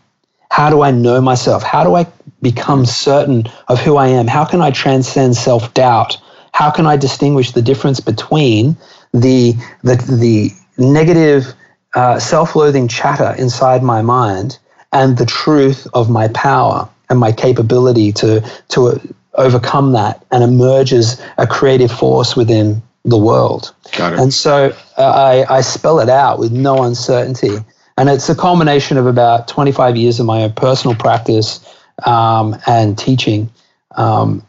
[0.49, 1.63] How do I know myself?
[1.63, 2.07] How do I
[2.41, 4.27] become certain of who I am?
[4.27, 6.17] How can I transcend self doubt?
[6.53, 8.77] How can I distinguish the difference between
[9.13, 9.53] the
[9.83, 11.53] the, the negative
[11.93, 14.59] uh, self-loathing chatter inside my mind
[14.91, 18.99] and the truth of my power and my capability to to
[19.35, 23.73] overcome that and emerge as a creative force within the world.
[23.97, 24.19] Got it.
[24.19, 27.57] And so uh, I, I spell it out with no uncertainty.
[27.97, 31.59] And it's a culmination of about 25 years of my own personal practice
[32.05, 33.49] um, and teaching.
[33.95, 34.45] Um,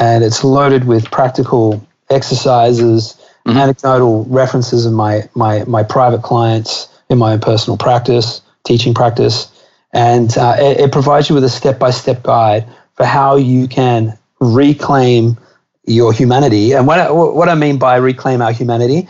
[0.00, 3.56] and it's loaded with practical exercises mm-hmm.
[3.56, 9.49] anecdotal references of my, my, my private clients in my own personal practice, teaching practice.
[9.92, 13.66] And uh, it, it provides you with a step by step guide for how you
[13.66, 15.38] can reclaim
[15.84, 16.72] your humanity.
[16.72, 19.08] And what I, what I mean by reclaim our humanity,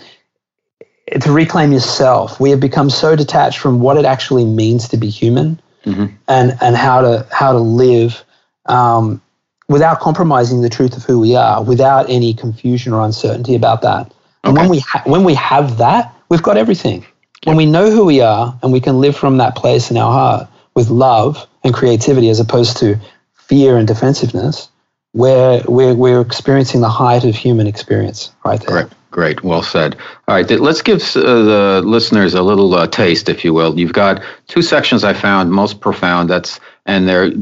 [1.21, 2.41] to reclaim yourself.
[2.41, 6.07] We have become so detached from what it actually means to be human mm-hmm.
[6.29, 8.25] and, and how to how to live
[8.67, 9.21] um,
[9.69, 14.07] without compromising the truth of who we are, without any confusion or uncertainty about that.
[14.07, 14.15] Okay.
[14.45, 17.05] And when we ha- when we have that, we've got everything.
[17.45, 20.13] When we know who we are and we can live from that place in our
[20.13, 20.49] heart
[20.81, 22.99] with love and creativity as opposed to
[23.35, 24.71] fear and defensiveness,
[25.13, 28.85] we're, we're, we're experiencing the height of human experience right there.
[28.85, 29.45] Great, great.
[29.45, 29.97] Well said.
[30.27, 33.79] All right, let's give uh, the listeners a little uh, taste, if you will.
[33.79, 36.31] You've got two sections I found most profound.
[36.31, 37.33] That's and they're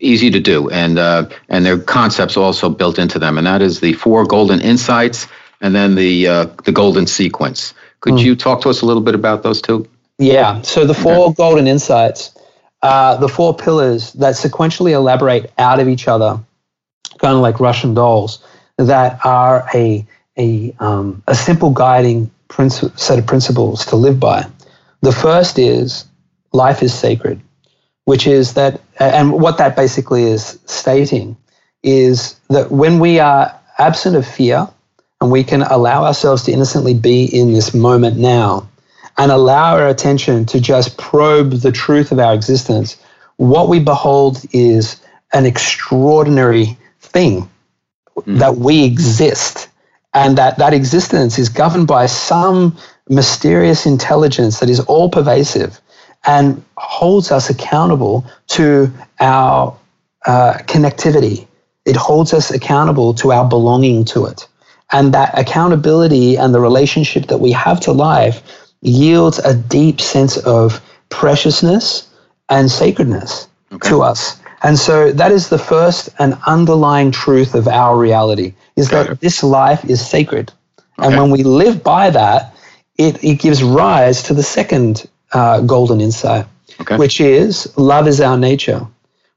[0.00, 3.78] easy to do, and uh, and their concepts also built into them, and that is
[3.78, 5.28] the four golden insights,
[5.60, 7.74] and then the uh, the golden sequence.
[8.00, 8.24] Could mm.
[8.24, 9.86] you talk to us a little bit about those two?
[10.18, 10.62] Yeah.
[10.62, 12.34] So the four golden insights,
[12.82, 16.40] uh, the four pillars that sequentially elaborate out of each other
[17.18, 18.42] kind of like Russian dolls,
[18.76, 20.06] that are a,
[20.36, 24.46] a, um, a simple guiding princi- set of principles to live by.
[25.02, 26.04] The first is
[26.52, 27.40] life is sacred,
[28.04, 31.36] which is that, and what that basically is stating
[31.82, 34.68] is that when we are absent of fear
[35.20, 38.68] and we can allow ourselves to innocently be in this moment now
[39.18, 42.96] and allow our attention to just probe the truth of our existence,
[43.36, 45.00] what we behold is
[45.32, 47.48] an extraordinary thing
[48.16, 48.38] mm.
[48.38, 49.68] that we exist
[50.14, 52.76] and that that existence is governed by some
[53.08, 55.80] mysterious intelligence that is all pervasive
[56.24, 59.76] and holds us accountable to our
[60.26, 61.46] uh, connectivity.
[61.84, 64.46] It holds us accountable to our belonging to it.
[64.90, 68.42] And that accountability and the relationship that we have to life
[68.82, 72.08] yields a deep sense of preciousness
[72.48, 73.88] and sacredness okay.
[73.88, 74.40] to us.
[74.62, 79.12] And so that is the first and underlying truth of our reality is Got that
[79.12, 79.20] it.
[79.20, 80.52] this life is sacred.
[80.98, 81.06] Okay.
[81.08, 82.54] And when we live by that,
[82.96, 86.46] it, it gives rise to the second uh, golden insight,
[86.80, 86.96] okay.
[86.96, 88.84] which is love is our nature.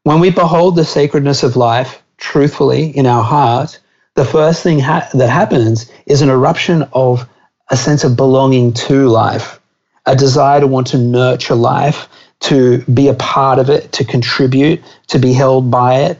[0.03, 3.79] When we behold the sacredness of life truthfully in our heart,
[4.15, 7.27] the first thing ha- that happens is an eruption of
[7.71, 9.59] a sense of belonging to life,
[10.05, 12.07] a desire to want to nurture life,
[12.41, 16.19] to be a part of it, to contribute, to be held by it.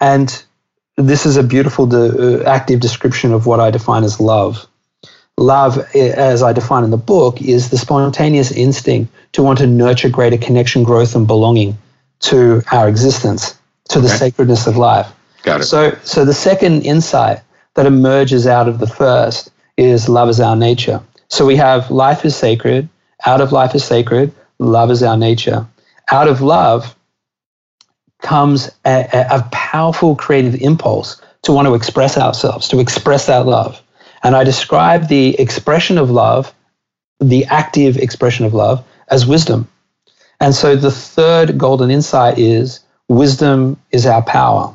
[0.00, 0.42] And
[0.96, 4.66] this is a beautiful, de- uh, active description of what I define as love.
[5.36, 10.08] Love, as I define in the book, is the spontaneous instinct to want to nurture
[10.08, 11.76] greater connection, growth, and belonging
[12.20, 13.56] to our existence,
[13.90, 15.06] to the sacredness of life.
[15.42, 15.64] Got it.
[15.64, 17.40] So, so the second insight
[17.74, 21.00] that emerges out of the first is love is our nature.
[21.28, 22.88] So we have life is sacred,
[23.24, 25.66] out of life is sacred, Love is our nature.
[26.10, 26.96] Out of love
[28.22, 33.80] comes a, a, powerful creative impulse to want to express ourselves, to express that love.
[34.24, 36.52] And I describe the expression of love,
[37.20, 39.68] the active expression of love, as wisdom.
[40.40, 44.74] And so the third golden insight is wisdom is our power.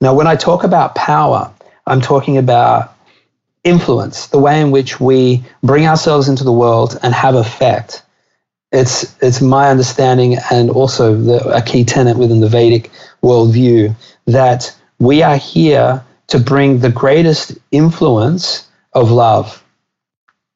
[0.00, 1.52] Now, when I talk about power,
[1.86, 2.95] I'm talking about
[3.66, 8.02] influence, the way in which we bring ourselves into the world and have effect
[8.72, 12.90] it's it's my understanding and also the, a key tenet within the Vedic
[13.22, 13.94] worldview
[14.26, 19.62] that we are here to bring the greatest influence of love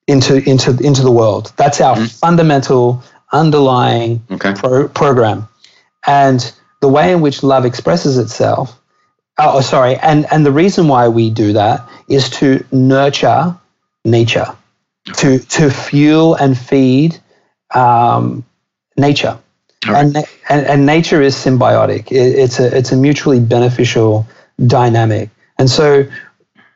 [0.06, 1.52] into into into the world.
[1.56, 2.06] That's our mm-hmm.
[2.06, 3.02] fundamental
[3.32, 4.54] underlying okay.
[4.54, 5.48] pro- program,
[6.06, 8.79] and the way in which love expresses itself.
[9.42, 13.56] Oh, sorry, and and the reason why we do that is to nurture
[14.04, 14.46] nature,
[15.16, 17.18] to to fuel and feed
[17.74, 18.44] um,
[18.96, 19.38] nature.
[19.86, 20.04] Right.
[20.04, 20.16] And,
[20.50, 22.12] and, and nature is symbiotic.
[22.12, 24.26] It, it's a it's a mutually beneficial
[24.66, 25.30] dynamic.
[25.58, 26.06] And so,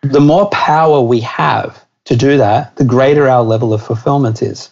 [0.02, 4.70] the more power we have to do that, the greater our level of fulfillment is.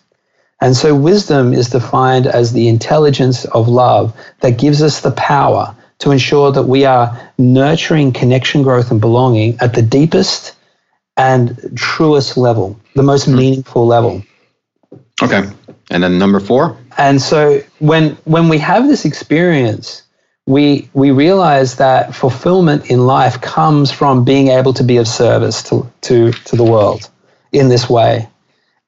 [0.62, 5.76] And so, wisdom is defined as the intelligence of love that gives us the power
[6.02, 10.56] to ensure that we are nurturing connection, growth, and belonging at the deepest
[11.16, 13.36] and truest level, the most mm.
[13.36, 14.20] meaningful level.
[15.22, 15.48] Okay.
[15.92, 16.76] And then number four?
[16.98, 20.02] And so when when we have this experience,
[20.46, 25.62] we we realize that fulfillment in life comes from being able to be of service
[25.64, 27.08] to, to, to the world
[27.52, 28.28] in this way.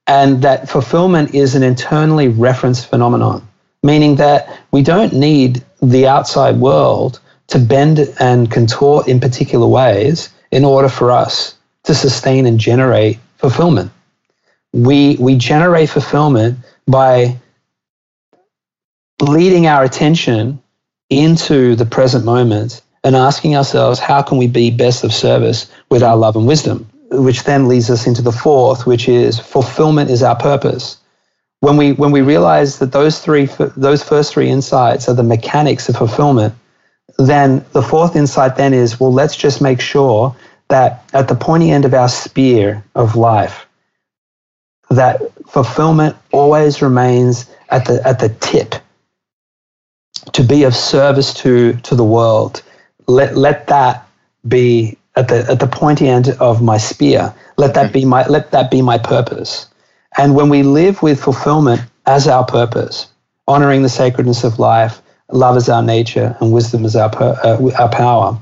[0.08, 3.46] And that fulfillment is an internally referenced phenomenon,
[3.84, 10.30] meaning that we don't need the outside world to bend and contort in particular ways
[10.50, 13.90] in order for us to sustain and generate fulfillment.
[14.72, 17.36] We, we generate fulfillment by
[19.20, 20.60] leading our attention
[21.10, 26.02] into the present moment and asking ourselves, how can we be best of service with
[26.02, 26.88] our love and wisdom?
[27.10, 30.96] Which then leads us into the fourth, which is fulfillment is our purpose.
[31.64, 33.46] When we when we realize that those three
[33.76, 36.54] those first three insights are the mechanics of fulfillment,
[37.18, 40.36] then the fourth insight then is well, let's just make sure
[40.68, 43.66] that at the pointy end of our spear of life,
[44.90, 48.74] that fulfillment always remains at the at the tip
[50.32, 52.62] to be of service to to the world
[53.06, 54.06] let let that
[54.46, 57.34] be at the at the pointy end of my spear.
[57.56, 57.92] Let that mm-hmm.
[57.92, 59.66] be my let that be my purpose.
[60.16, 63.08] And when we live with fulfillment as our purpose,
[63.48, 67.88] honoring the sacredness of life, love is our nature, and wisdom is our uh, our
[67.88, 68.38] power,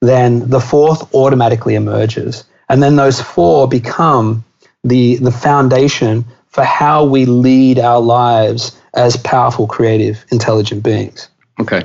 [0.00, 4.44] then the fourth automatically emerges, and then those four become
[4.82, 11.28] the the foundation for how we lead our lives as powerful, creative, intelligent beings.
[11.60, 11.82] Okay.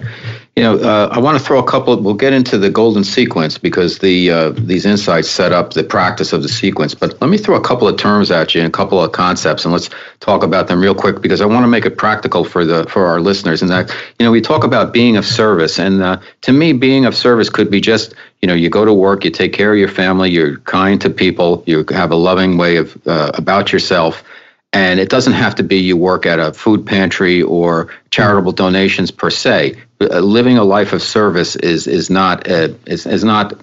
[0.60, 1.96] You know, uh, I want to throw a couple.
[2.02, 6.34] We'll get into the golden sequence because the uh, these insights set up the practice
[6.34, 6.94] of the sequence.
[6.94, 9.64] But let me throw a couple of terms at you and a couple of concepts,
[9.64, 9.90] and let's
[10.20, 13.06] talk about them real quick because I want to make it practical for the for
[13.06, 13.62] our listeners.
[13.62, 13.90] And that
[14.20, 17.50] you know, we talk about being of service, and uh, to me, being of service
[17.50, 20.30] could be just you know, you go to work, you take care of your family,
[20.30, 24.26] you're kind to people, you have a loving way of uh, about yourself
[24.72, 29.10] and it doesn't have to be you work at a food pantry or charitable donations
[29.10, 29.76] per se.
[30.02, 33.54] Uh, living a life of service is is not a, is, is not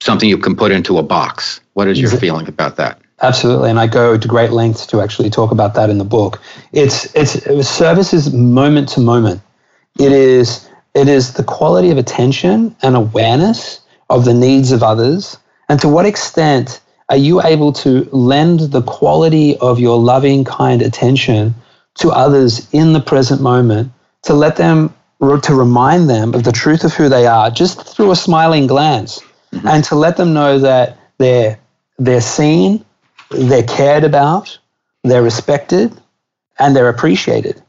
[0.00, 1.60] something you can put into a box.
[1.74, 3.00] What is your feeling about that?
[3.22, 6.40] Absolutely, and I go to great lengths to actually talk about that in the book.
[6.72, 9.40] It's it's service is moment to moment.
[9.98, 15.38] It is it is the quality of attention and awareness of the needs of others,
[15.68, 20.82] and to what extent are you able to lend the quality of your loving, kind
[20.82, 21.54] attention
[21.94, 26.84] to others in the present moment to let them, to remind them of the truth
[26.84, 29.20] of who they are just through a smiling glance
[29.52, 29.66] mm-hmm.
[29.66, 31.58] and to let them know that they're,
[31.98, 32.84] they're seen,
[33.30, 34.58] they're cared about,
[35.04, 35.92] they're respected,
[36.58, 37.62] and they're appreciated?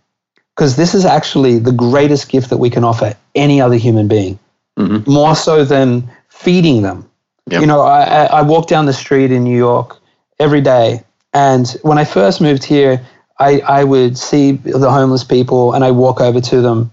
[0.56, 4.38] Because this is actually the greatest gift that we can offer any other human being,
[4.78, 5.10] mm-hmm.
[5.10, 7.08] more so than feeding them
[7.50, 7.62] Yep.
[7.62, 9.98] You know, I, I walk down the street in New York
[10.40, 11.04] every day.
[11.34, 13.06] And when I first moved here,
[13.40, 16.92] I, I would see the homeless people and I walk over to them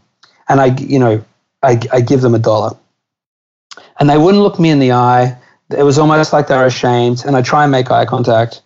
[0.48, 1.24] and I, you know,
[1.62, 2.76] I, I give them a dollar.
[3.98, 5.36] And they wouldn't look me in the eye.
[5.76, 7.24] It was almost like they were ashamed.
[7.26, 8.62] And I try and make eye contact.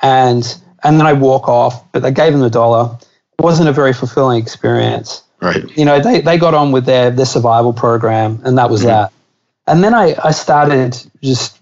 [0.00, 0.44] And,
[0.82, 2.98] and then I walk off, but I gave them the dollar.
[3.38, 5.22] It wasn't a very fulfilling experience.
[5.40, 5.64] Right.
[5.76, 8.88] You know, they, they got on with their, their survival program and that was mm-hmm.
[8.88, 9.12] that.
[9.66, 11.58] And then I, I started just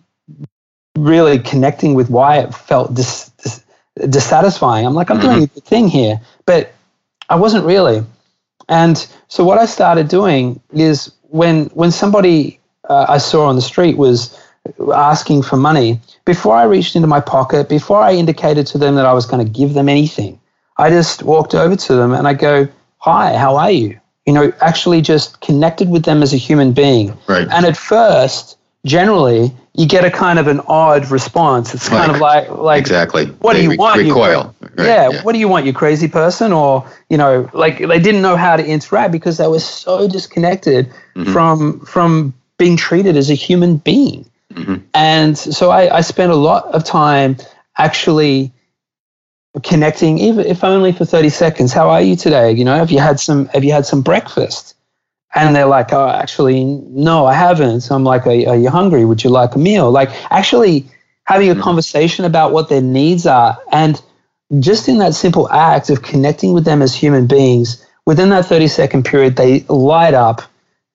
[0.97, 3.65] really connecting with why it felt dis, dis,
[4.09, 4.87] dissatisfying.
[4.87, 5.45] I'm like, I'm doing mm-hmm.
[5.45, 6.73] a good thing here, but
[7.29, 8.05] I wasn't really.
[8.71, 12.59] And so what I started doing is when when somebody
[12.89, 14.35] uh, I saw on the street was
[14.95, 19.05] asking for money, before I reached into my pocket, before I indicated to them that
[19.05, 20.41] I was going to give them anything,
[20.79, 22.67] I just walked over to them and I go,
[22.99, 27.17] "Hi, how are you?" you know, actually just connected with them as a human being.
[27.27, 27.49] Right.
[27.51, 31.75] And at first, generally, you get a kind of an odd response.
[31.75, 33.27] It's kind of like, like exactly.
[33.27, 33.99] What they do you want?
[33.99, 34.55] Recoil.
[34.77, 34.87] Right.
[34.87, 35.67] yeah, yeah, What do you want?
[35.67, 39.49] You crazy person, or you know, like they didn't know how to interact because they
[39.49, 41.33] were so disconnected mm-hmm.
[41.33, 44.29] from from being treated as a human being.
[44.55, 44.77] Mm-hmm.
[44.95, 47.37] And so I, I spent a lot of time
[47.79, 48.53] actually
[49.63, 51.73] connecting, even if only for 30 seconds.
[51.73, 52.53] How are you today?
[52.53, 54.75] You know, have you had some have you had some breakfast?
[55.33, 57.83] And they're like, oh, actually, no, I haven't.
[57.83, 59.05] So I'm like, are, are you hungry?
[59.05, 59.89] Would you like a meal?
[59.91, 60.87] Like, actually
[61.25, 61.63] having a mm.
[61.63, 63.57] conversation about what their needs are.
[63.71, 64.03] And
[64.59, 68.69] just in that simple act of connecting with them as human beings, within that 30
[68.69, 70.43] second period, they light up.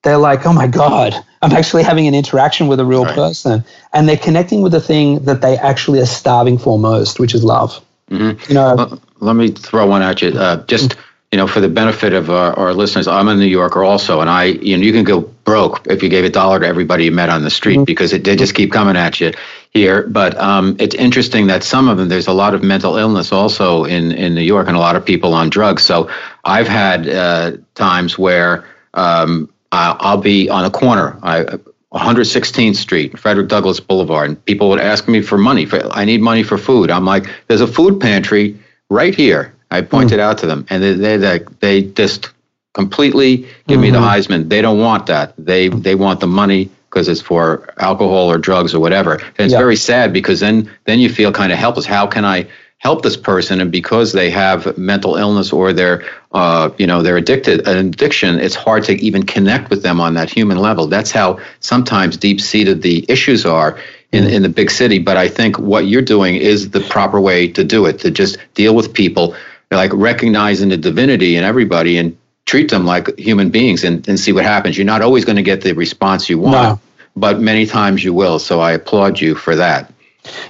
[0.02, 3.14] They're like, oh my God, I'm actually having an interaction with a real right.
[3.14, 3.64] person.
[3.92, 7.42] And they're connecting with the thing that they actually are starving for most, which is
[7.42, 7.82] love.
[8.10, 8.48] Mm-hmm.
[8.48, 10.30] You know, well, let me throw one at you.
[10.30, 10.96] Uh, just
[11.36, 14.30] you know, for the benefit of our, our, listeners, I'm a New Yorker also, and
[14.30, 17.12] I, you know, you can go broke if you gave a dollar to everybody you
[17.12, 17.84] met on the street mm-hmm.
[17.84, 19.34] because it, they just keep coming at you
[19.68, 20.06] here.
[20.06, 23.84] But um, it's interesting that some of them, there's a lot of mental illness also
[23.84, 25.82] in in New York, and a lot of people on drugs.
[25.82, 26.10] So
[26.46, 28.64] I've had uh, times where
[28.94, 31.18] um, I'll, I'll be on a corner.
[31.22, 31.58] I
[31.92, 35.66] 116th Street, Frederick Douglass Boulevard, and people would ask me for money.
[35.66, 36.90] For, I need money for food.
[36.90, 38.58] I'm like, there's a food pantry
[38.88, 39.52] right here.
[39.70, 40.22] I pointed mm.
[40.22, 42.30] out to them, and they they they, they just
[42.74, 43.80] completely give mm-hmm.
[43.80, 44.32] me the mm-hmm.
[44.32, 44.48] Heisman.
[44.48, 45.34] They don't want that.
[45.38, 49.14] They they want the money because it's for alcohol or drugs or whatever.
[49.14, 51.86] And it's very sad because then then you feel kind of helpless.
[51.86, 52.46] How can I
[52.78, 57.16] help this person and because they have mental illness or they're uh, you know they're
[57.16, 61.10] addicted an addiction it's hard to even connect with them on that human level that's
[61.10, 63.78] how sometimes deep seated the issues are
[64.12, 67.48] in, in the big city but i think what you're doing is the proper way
[67.48, 69.34] to do it to just deal with people
[69.70, 74.32] like recognizing the divinity in everybody and treat them like human beings and, and see
[74.32, 76.80] what happens you're not always going to get the response you want no.
[77.16, 79.92] but many times you will so i applaud you for that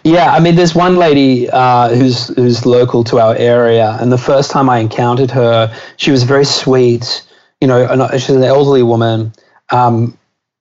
[0.04, 4.18] yeah, I mean, there's one lady uh, who's who's local to our area, and the
[4.18, 7.22] first time I encountered her, she was very sweet.
[7.60, 9.32] You know, she's an elderly woman.
[9.70, 10.16] Um,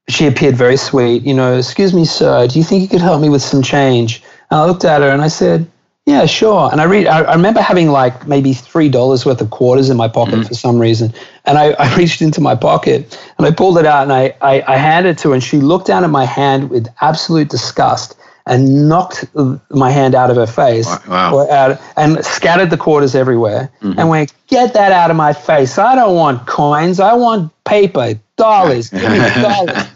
[0.07, 1.23] she appeared very sweet.
[1.23, 4.23] You know, excuse me, sir, do you think you could help me with some change?
[4.51, 5.69] And I looked at her and I said,
[6.05, 6.69] yeah, sure.
[6.71, 7.07] And I read.
[7.07, 10.43] I, I remember having like maybe three dollars worth of quarters in my pocket mm-hmm.
[10.43, 11.13] for some reason,
[11.45, 14.63] and I, I, reached into my pocket and I pulled it out and I, I,
[14.67, 18.15] I handed it to her, and she looked down at my hand with absolute disgust
[18.45, 19.25] and knocked
[19.71, 21.47] my hand out of her face wow.
[21.49, 23.99] out, and scattered the quarters everywhere mm-hmm.
[23.99, 25.79] and went, Get that out of my face.
[25.79, 26.99] I don't want coins.
[26.99, 28.91] I want paper, dollars.
[28.91, 29.87] Give me dollars.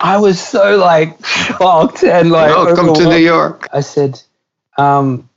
[0.00, 3.68] I was so like shocked and like, Welcome to New York.
[3.72, 4.22] I said,
[4.78, 5.27] um,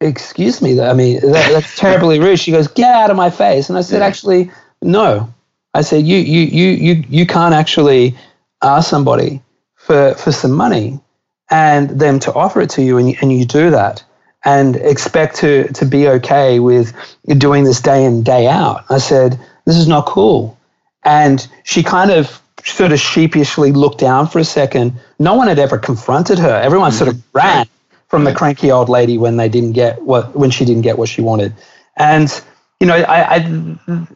[0.00, 0.80] Excuse me.
[0.80, 2.38] I mean, that, that's terribly rude.
[2.38, 3.68] She goes, Get out of my face.
[3.68, 4.06] And I said, yeah.
[4.06, 4.50] Actually,
[4.82, 5.32] no.
[5.74, 8.16] I said, You, you, you, you, you can't actually
[8.62, 9.42] ask somebody
[9.76, 10.98] for, for some money
[11.50, 14.04] and them to offer it to you, and you, and you do that
[14.44, 16.94] and expect to, to be okay with
[17.36, 18.84] doing this day in, day out.
[18.88, 20.56] I said, This is not cool.
[21.04, 24.92] And she kind of sort of sheepishly looked down for a second.
[25.18, 26.60] No one had ever confronted her.
[26.60, 27.38] Everyone sort of mm-hmm.
[27.38, 27.66] ran
[28.10, 31.08] from the cranky old lady when they didn't get what when she didn't get what
[31.08, 31.54] she wanted.
[31.96, 32.28] And
[32.80, 34.06] you know, I, I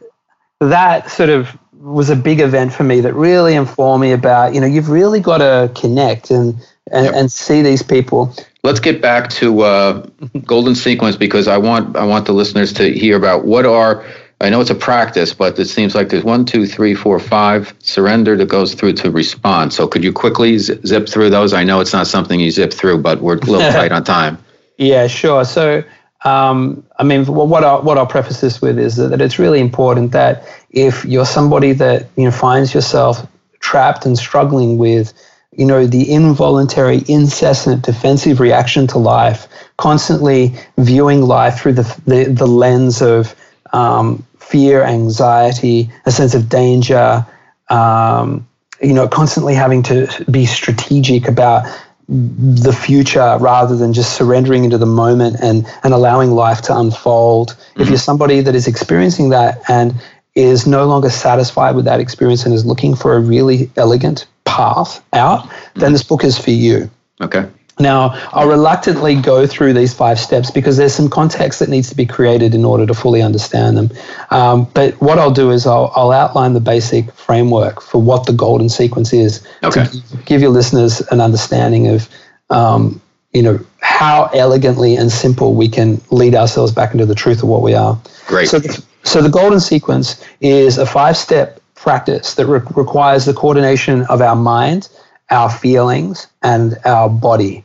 [0.59, 4.59] that sort of was a big event for me that really informed me about you
[4.59, 6.55] know you've really got to connect and
[6.91, 7.15] and, yep.
[7.15, 8.35] and see these people.
[8.63, 10.07] Let's get back to uh,
[10.45, 14.05] golden sequence because I want I want the listeners to hear about what are
[14.41, 17.73] I know it's a practice, but it seems like there's one, two, three, four, five
[17.79, 19.75] surrender that goes through to response.
[19.75, 21.53] So could you quickly zip through those?
[21.53, 24.37] I know it's not something you zip through, but we're a little tight on time.
[24.77, 25.45] Yeah, sure.
[25.45, 25.83] So
[26.25, 29.59] um, I mean, what I'll, what I'll preface this with is that, that it's really
[29.59, 33.25] important that if you're somebody that you know finds yourself
[33.59, 35.13] trapped and struggling with
[35.57, 42.25] you know, the involuntary, incessant defensive reaction to life, constantly viewing life through the, the,
[42.25, 43.35] the lens of
[43.73, 47.25] um, fear, anxiety, a sense of danger,
[47.69, 48.47] um,
[48.81, 51.65] you know, constantly having to be strategic about
[52.07, 57.49] the future rather than just surrendering into the moment and, and allowing life to unfold.
[57.49, 57.81] Mm-hmm.
[57.81, 59.93] If you're somebody that is experiencing that and
[60.35, 65.03] is no longer satisfied with that experience and is looking for a really elegant path
[65.13, 66.89] out, then this book is for you.
[67.21, 67.49] Okay.
[67.79, 71.95] Now, I'll reluctantly go through these five steps because there's some context that needs to
[71.95, 73.89] be created in order to fully understand them.
[74.31, 78.31] Um, but what I'll do is I'll, I'll, outline the basic framework for what the
[78.31, 79.85] golden sequence is okay.
[79.85, 82.07] to give your listeners an understanding of,
[82.49, 83.01] um,
[83.33, 87.49] you know, how elegantly and simple we can lead ourselves back into the truth of
[87.49, 87.99] what we are.
[88.27, 88.47] Great.
[88.47, 88.61] So,
[89.03, 94.35] so the golden sequence is a five-step practice that re- requires the coordination of our
[94.35, 94.87] mind,
[95.29, 97.64] our feelings, and our body.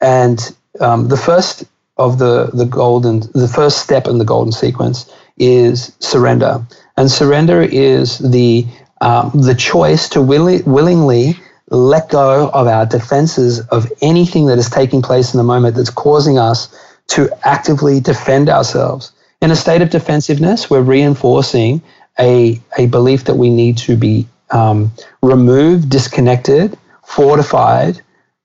[0.00, 1.64] And um, the first
[1.96, 6.64] of the, the golden, the first step in the golden sequence is surrender.
[6.96, 8.66] And surrender is the,
[9.00, 11.34] um, the choice to willi- willingly
[11.70, 15.90] let go of our defenses of anything that is taking place in the moment that's
[15.90, 16.68] causing us
[17.08, 19.12] to actively defend ourselves.
[19.40, 21.82] In a state of defensiveness, we're reinforcing
[22.18, 24.90] a, a belief that we need to be um,
[25.22, 28.00] removed, disconnected, fortified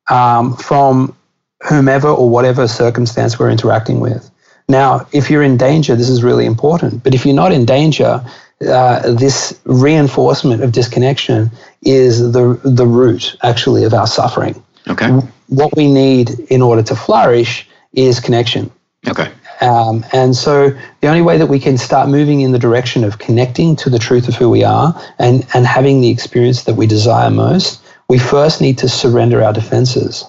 [0.09, 1.15] um, from
[1.64, 4.30] whomever or whatever circumstance we're interacting with.
[4.68, 7.03] Now, if you're in danger, this is really important.
[7.03, 8.24] But if you're not in danger,
[8.68, 11.49] uh, this reinforcement of disconnection
[11.82, 14.62] is the the root actually of our suffering.
[14.88, 15.10] Okay.
[15.47, 18.72] What we need in order to flourish is connection.
[19.07, 19.32] Okay.
[19.62, 20.70] Um, and so
[21.01, 23.99] the only way that we can start moving in the direction of connecting to the
[23.99, 28.18] truth of who we are and, and having the experience that we desire most, we
[28.18, 30.24] first need to surrender our defenses.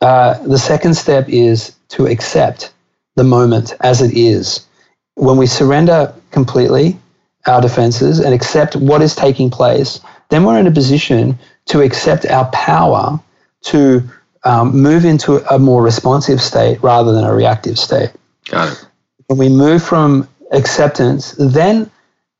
[0.00, 2.72] Uh, the second step is to accept
[3.16, 4.66] the moment as it is.
[5.14, 6.96] When we surrender completely
[7.46, 12.26] our defenses and accept what is taking place, then we're in a position to accept
[12.26, 13.20] our power
[13.62, 14.02] to
[14.44, 18.12] um, move into a more responsive state rather than a reactive state.
[18.46, 18.86] Got it.
[19.26, 21.90] When we move from acceptance, then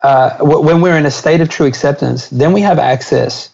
[0.03, 3.51] uh, when we're in a state of true acceptance, then we have access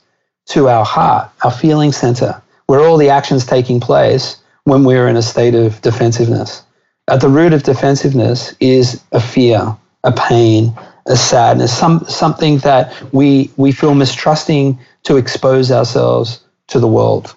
[0.46, 5.17] to our heart, our feeling center, where all the actions taking place when we're in
[5.17, 6.62] a state of defensiveness.
[7.09, 10.75] at the root of defensiveness is a fear, a pain,
[11.07, 17.35] a sadness, some something that we we feel mistrusting to expose ourselves to the world.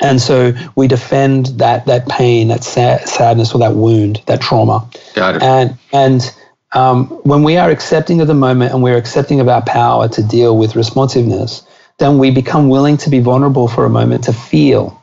[0.00, 4.88] And so we defend that that pain, that sad, sadness, or that wound, that trauma.
[5.14, 5.42] Got it.
[5.42, 6.34] And and
[6.72, 10.22] um, when we are accepting of the moment and we're accepting of our power to
[10.22, 11.62] deal with responsiveness,
[11.98, 15.00] then we become willing to be vulnerable for a moment to feel.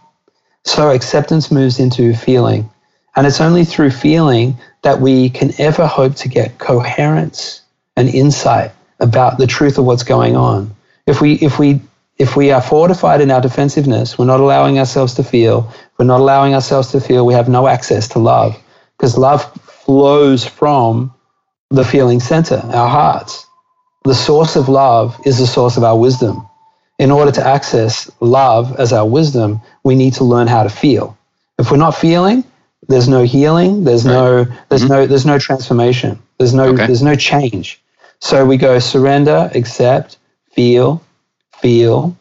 [0.64, 2.70] So acceptance moves into feeling.
[3.16, 7.62] And it's only through feeling that we can ever hope to get coherence
[7.96, 10.76] and insight about the truth of what's going on.
[11.06, 11.82] If we, if we,
[12.18, 16.22] if we are fortified in our defensiveness, we're not allowing ourselves to feel, we're not
[16.22, 18.58] allowing ourselves to feel, we have no access to love
[18.98, 21.14] because love flows from
[21.70, 23.46] the feeling center, our hearts.
[24.06, 26.48] The source of love is the source of our wisdom.
[27.00, 31.18] In order to access love as our wisdom, we need to learn how to feel.
[31.58, 32.44] If we're not feeling,
[32.88, 34.14] there's no healing, there's right.
[34.14, 34.94] no there's mm-hmm.
[34.94, 36.22] no there's no transformation.
[36.38, 36.86] There's no okay.
[36.88, 37.82] there's no change.
[38.20, 40.18] So we go surrender, accept,
[40.52, 41.04] feel,
[41.60, 42.16] feel,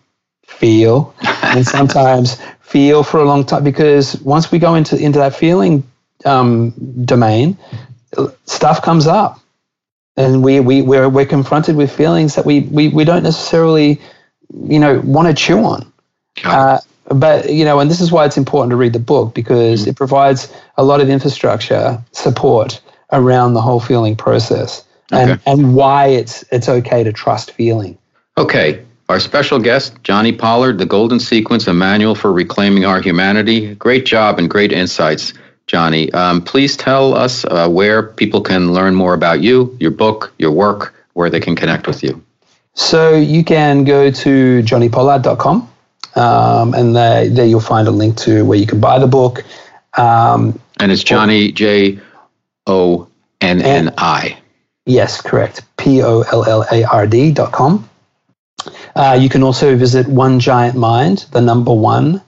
[0.47, 5.35] feel, and sometimes feel for a long time because once we go into into that
[5.35, 5.85] feeling
[6.25, 6.71] um,
[7.05, 7.59] domain,
[8.47, 9.41] stuff comes up
[10.17, 14.01] and we, we, we're, we're confronted with feelings that we, we, we don't necessarily,
[14.67, 15.93] you know, want to chew on.
[16.45, 16.79] Uh,
[17.09, 19.89] but, you know, and this is why it's important to read the book because mm.
[19.89, 22.81] it provides a lot of infrastructure support
[23.13, 25.43] around the whole feeling process and, okay.
[25.47, 27.99] and why it's, it's okay to trust feeling.
[28.39, 28.85] Okay.
[29.09, 33.75] Our special guest, Jonni Pollard, The Golden Sequence, a manual for reclaiming our humanity.
[33.75, 35.35] Great job and great insights.
[35.67, 36.13] Jonni.
[36.15, 40.51] Um, please tell us uh, where people can learn more about you, your book, your
[40.51, 42.23] work, where they can connect with you.
[42.75, 45.69] So you can go to jonnipollard.com
[46.15, 49.45] um, and there, there, you'll find a link to where you can buy the book.
[49.97, 51.99] Um, and it's Jonni J
[52.67, 53.09] O
[53.41, 54.39] N N I.
[54.87, 55.63] Yes, correct.
[55.77, 57.89] P O L L A R D dot com.
[58.95, 62.21] Uh, you can also visit One Giant Mind, the number one,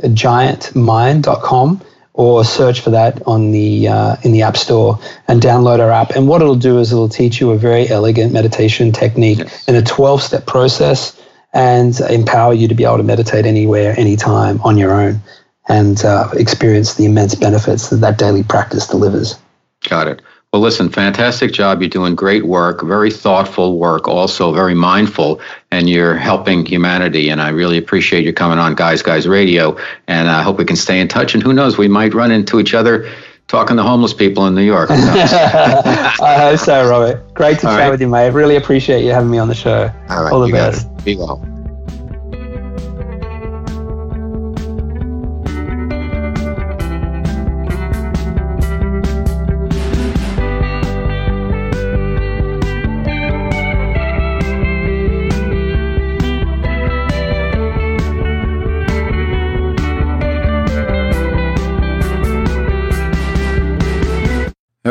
[0.00, 1.80] giantmind.com
[2.18, 4.98] or search for that on the uh, in the App Store
[5.28, 6.10] and download our app.
[6.10, 9.68] And what it'll do is it'll teach you a very elegant meditation technique yes.
[9.68, 11.16] in a 12 step process
[11.54, 15.22] and empower you to be able to meditate anywhere, anytime on your own
[15.68, 19.38] and uh, experience the immense benefits that that daily practice delivers.
[19.88, 20.22] Got it.
[20.52, 21.82] Well, listen, fantastic job.
[21.82, 27.28] You're doing great work, very thoughtful work, also very mindful, and you're helping humanity.
[27.28, 29.76] And I really appreciate you coming on Guys Guys Radio.
[30.06, 31.34] And I hope we can stay in touch.
[31.34, 33.10] And who knows, we might run into each other
[33.46, 34.88] talking to homeless people in New York.
[34.90, 37.34] I hope so, Robert.
[37.34, 37.90] Great to All chat right.
[37.90, 38.30] with you, mate.
[38.30, 39.92] Really appreciate you having me on the show.
[40.08, 40.32] All right.
[40.32, 41.04] All the best.
[41.04, 41.57] Be well.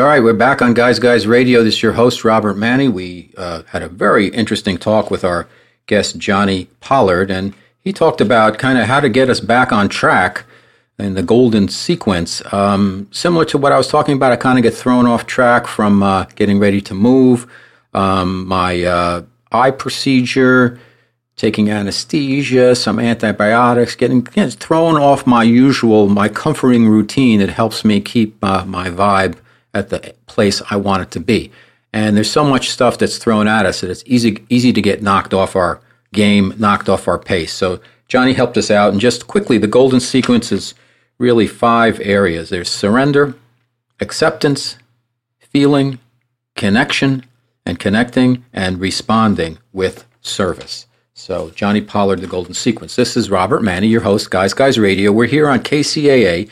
[0.08, 1.66] Right, we're back on Guys Guys Radio.
[1.66, 2.88] This is your host, Robert Manni.
[2.88, 5.50] We uh, had a very interesting talk with our
[5.86, 9.90] guest, Jonni Pollard, and he talked about kind of how to get us back on
[9.90, 10.46] track
[10.98, 12.42] in the golden sequence.
[12.54, 15.68] Um, similar to what I was talking about, I kind of get thrown off track
[15.68, 17.46] from uh, getting ready to move,
[17.94, 20.80] um, my uh, eye procedure,
[21.36, 27.84] taking anesthesia, some antibiotics, getting, getting, thrown off my usual, my comforting routine that helps
[27.84, 29.38] me keep uh, my vibe
[29.74, 31.52] at the place I want it to be.
[31.94, 35.02] And there's so much stuff that's thrown at us that it's easy easy to get
[35.02, 35.80] knocked off our
[36.14, 37.54] game, knocked off our pace.
[37.54, 38.92] So Jonni helped us out.
[38.92, 40.74] And just quickly, the golden sequence is
[41.18, 42.50] really five areas.
[42.50, 43.36] There's surrender,
[44.00, 44.78] acceptance,
[45.40, 46.00] feeling,
[46.56, 47.26] connection,
[47.66, 50.86] and connecting and responding with service.
[51.14, 52.96] So, Jonni Pollard, the Golden Sequence.
[52.96, 55.12] This is Robert Manni, your host, Guys Guys Radio.
[55.12, 56.48] We're here on KCAA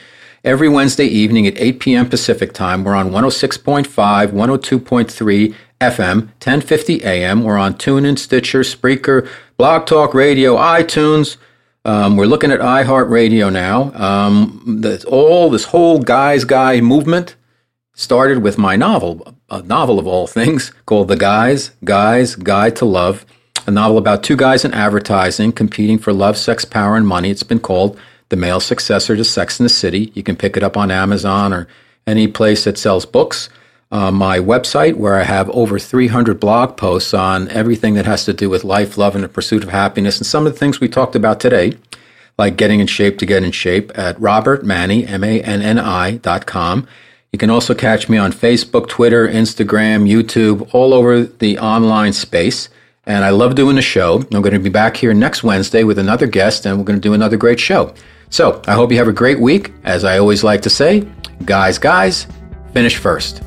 [0.46, 2.08] every Wednesday evening at 8 p.m.
[2.08, 2.84] Pacific Time.
[2.84, 7.44] We're on 106.5, 102.3 FM, 1050 AM.
[7.44, 9.28] We're on TuneIn, Stitcher, Spreaker,
[9.58, 11.38] Blog Talk Radio, iTunes.
[11.84, 13.92] Um, we're looking at iHeartRadio now.
[13.96, 17.36] Um, all this whole guys guy movement
[17.96, 22.86] started with my novel, a novel of all things called The Guys Guys Guide to
[22.86, 23.26] Love,
[23.66, 27.32] a novel about two guys in advertising competing for love, sex, power, and money.
[27.32, 30.12] It's been called the male successor to Sex in the City.
[30.14, 31.68] You can pick it up on Amazon or
[32.08, 33.50] any place that sells books.
[33.92, 38.34] Uh, my website, where I have over 300 blog posts on everything that has to
[38.34, 40.90] do with life, love, and the pursuit of happiness, and some of the things we
[40.90, 41.78] talked about today,
[42.38, 46.18] like getting in shape to get in shape, at RobertManni M A N N I
[46.18, 46.88] dot com.
[47.32, 52.70] You can also catch me on Facebook, Twitter, Instagram, YouTube, all over the online space.
[53.06, 54.24] And I love doing the show.
[54.32, 57.08] I'm going to be back here next Wednesday with another guest, and we're going to
[57.10, 57.94] do another great show.
[58.30, 59.74] So I hope you have a great week.
[59.84, 61.08] As I always like to say,
[61.46, 62.28] guys, guys,
[62.74, 63.42] finish first.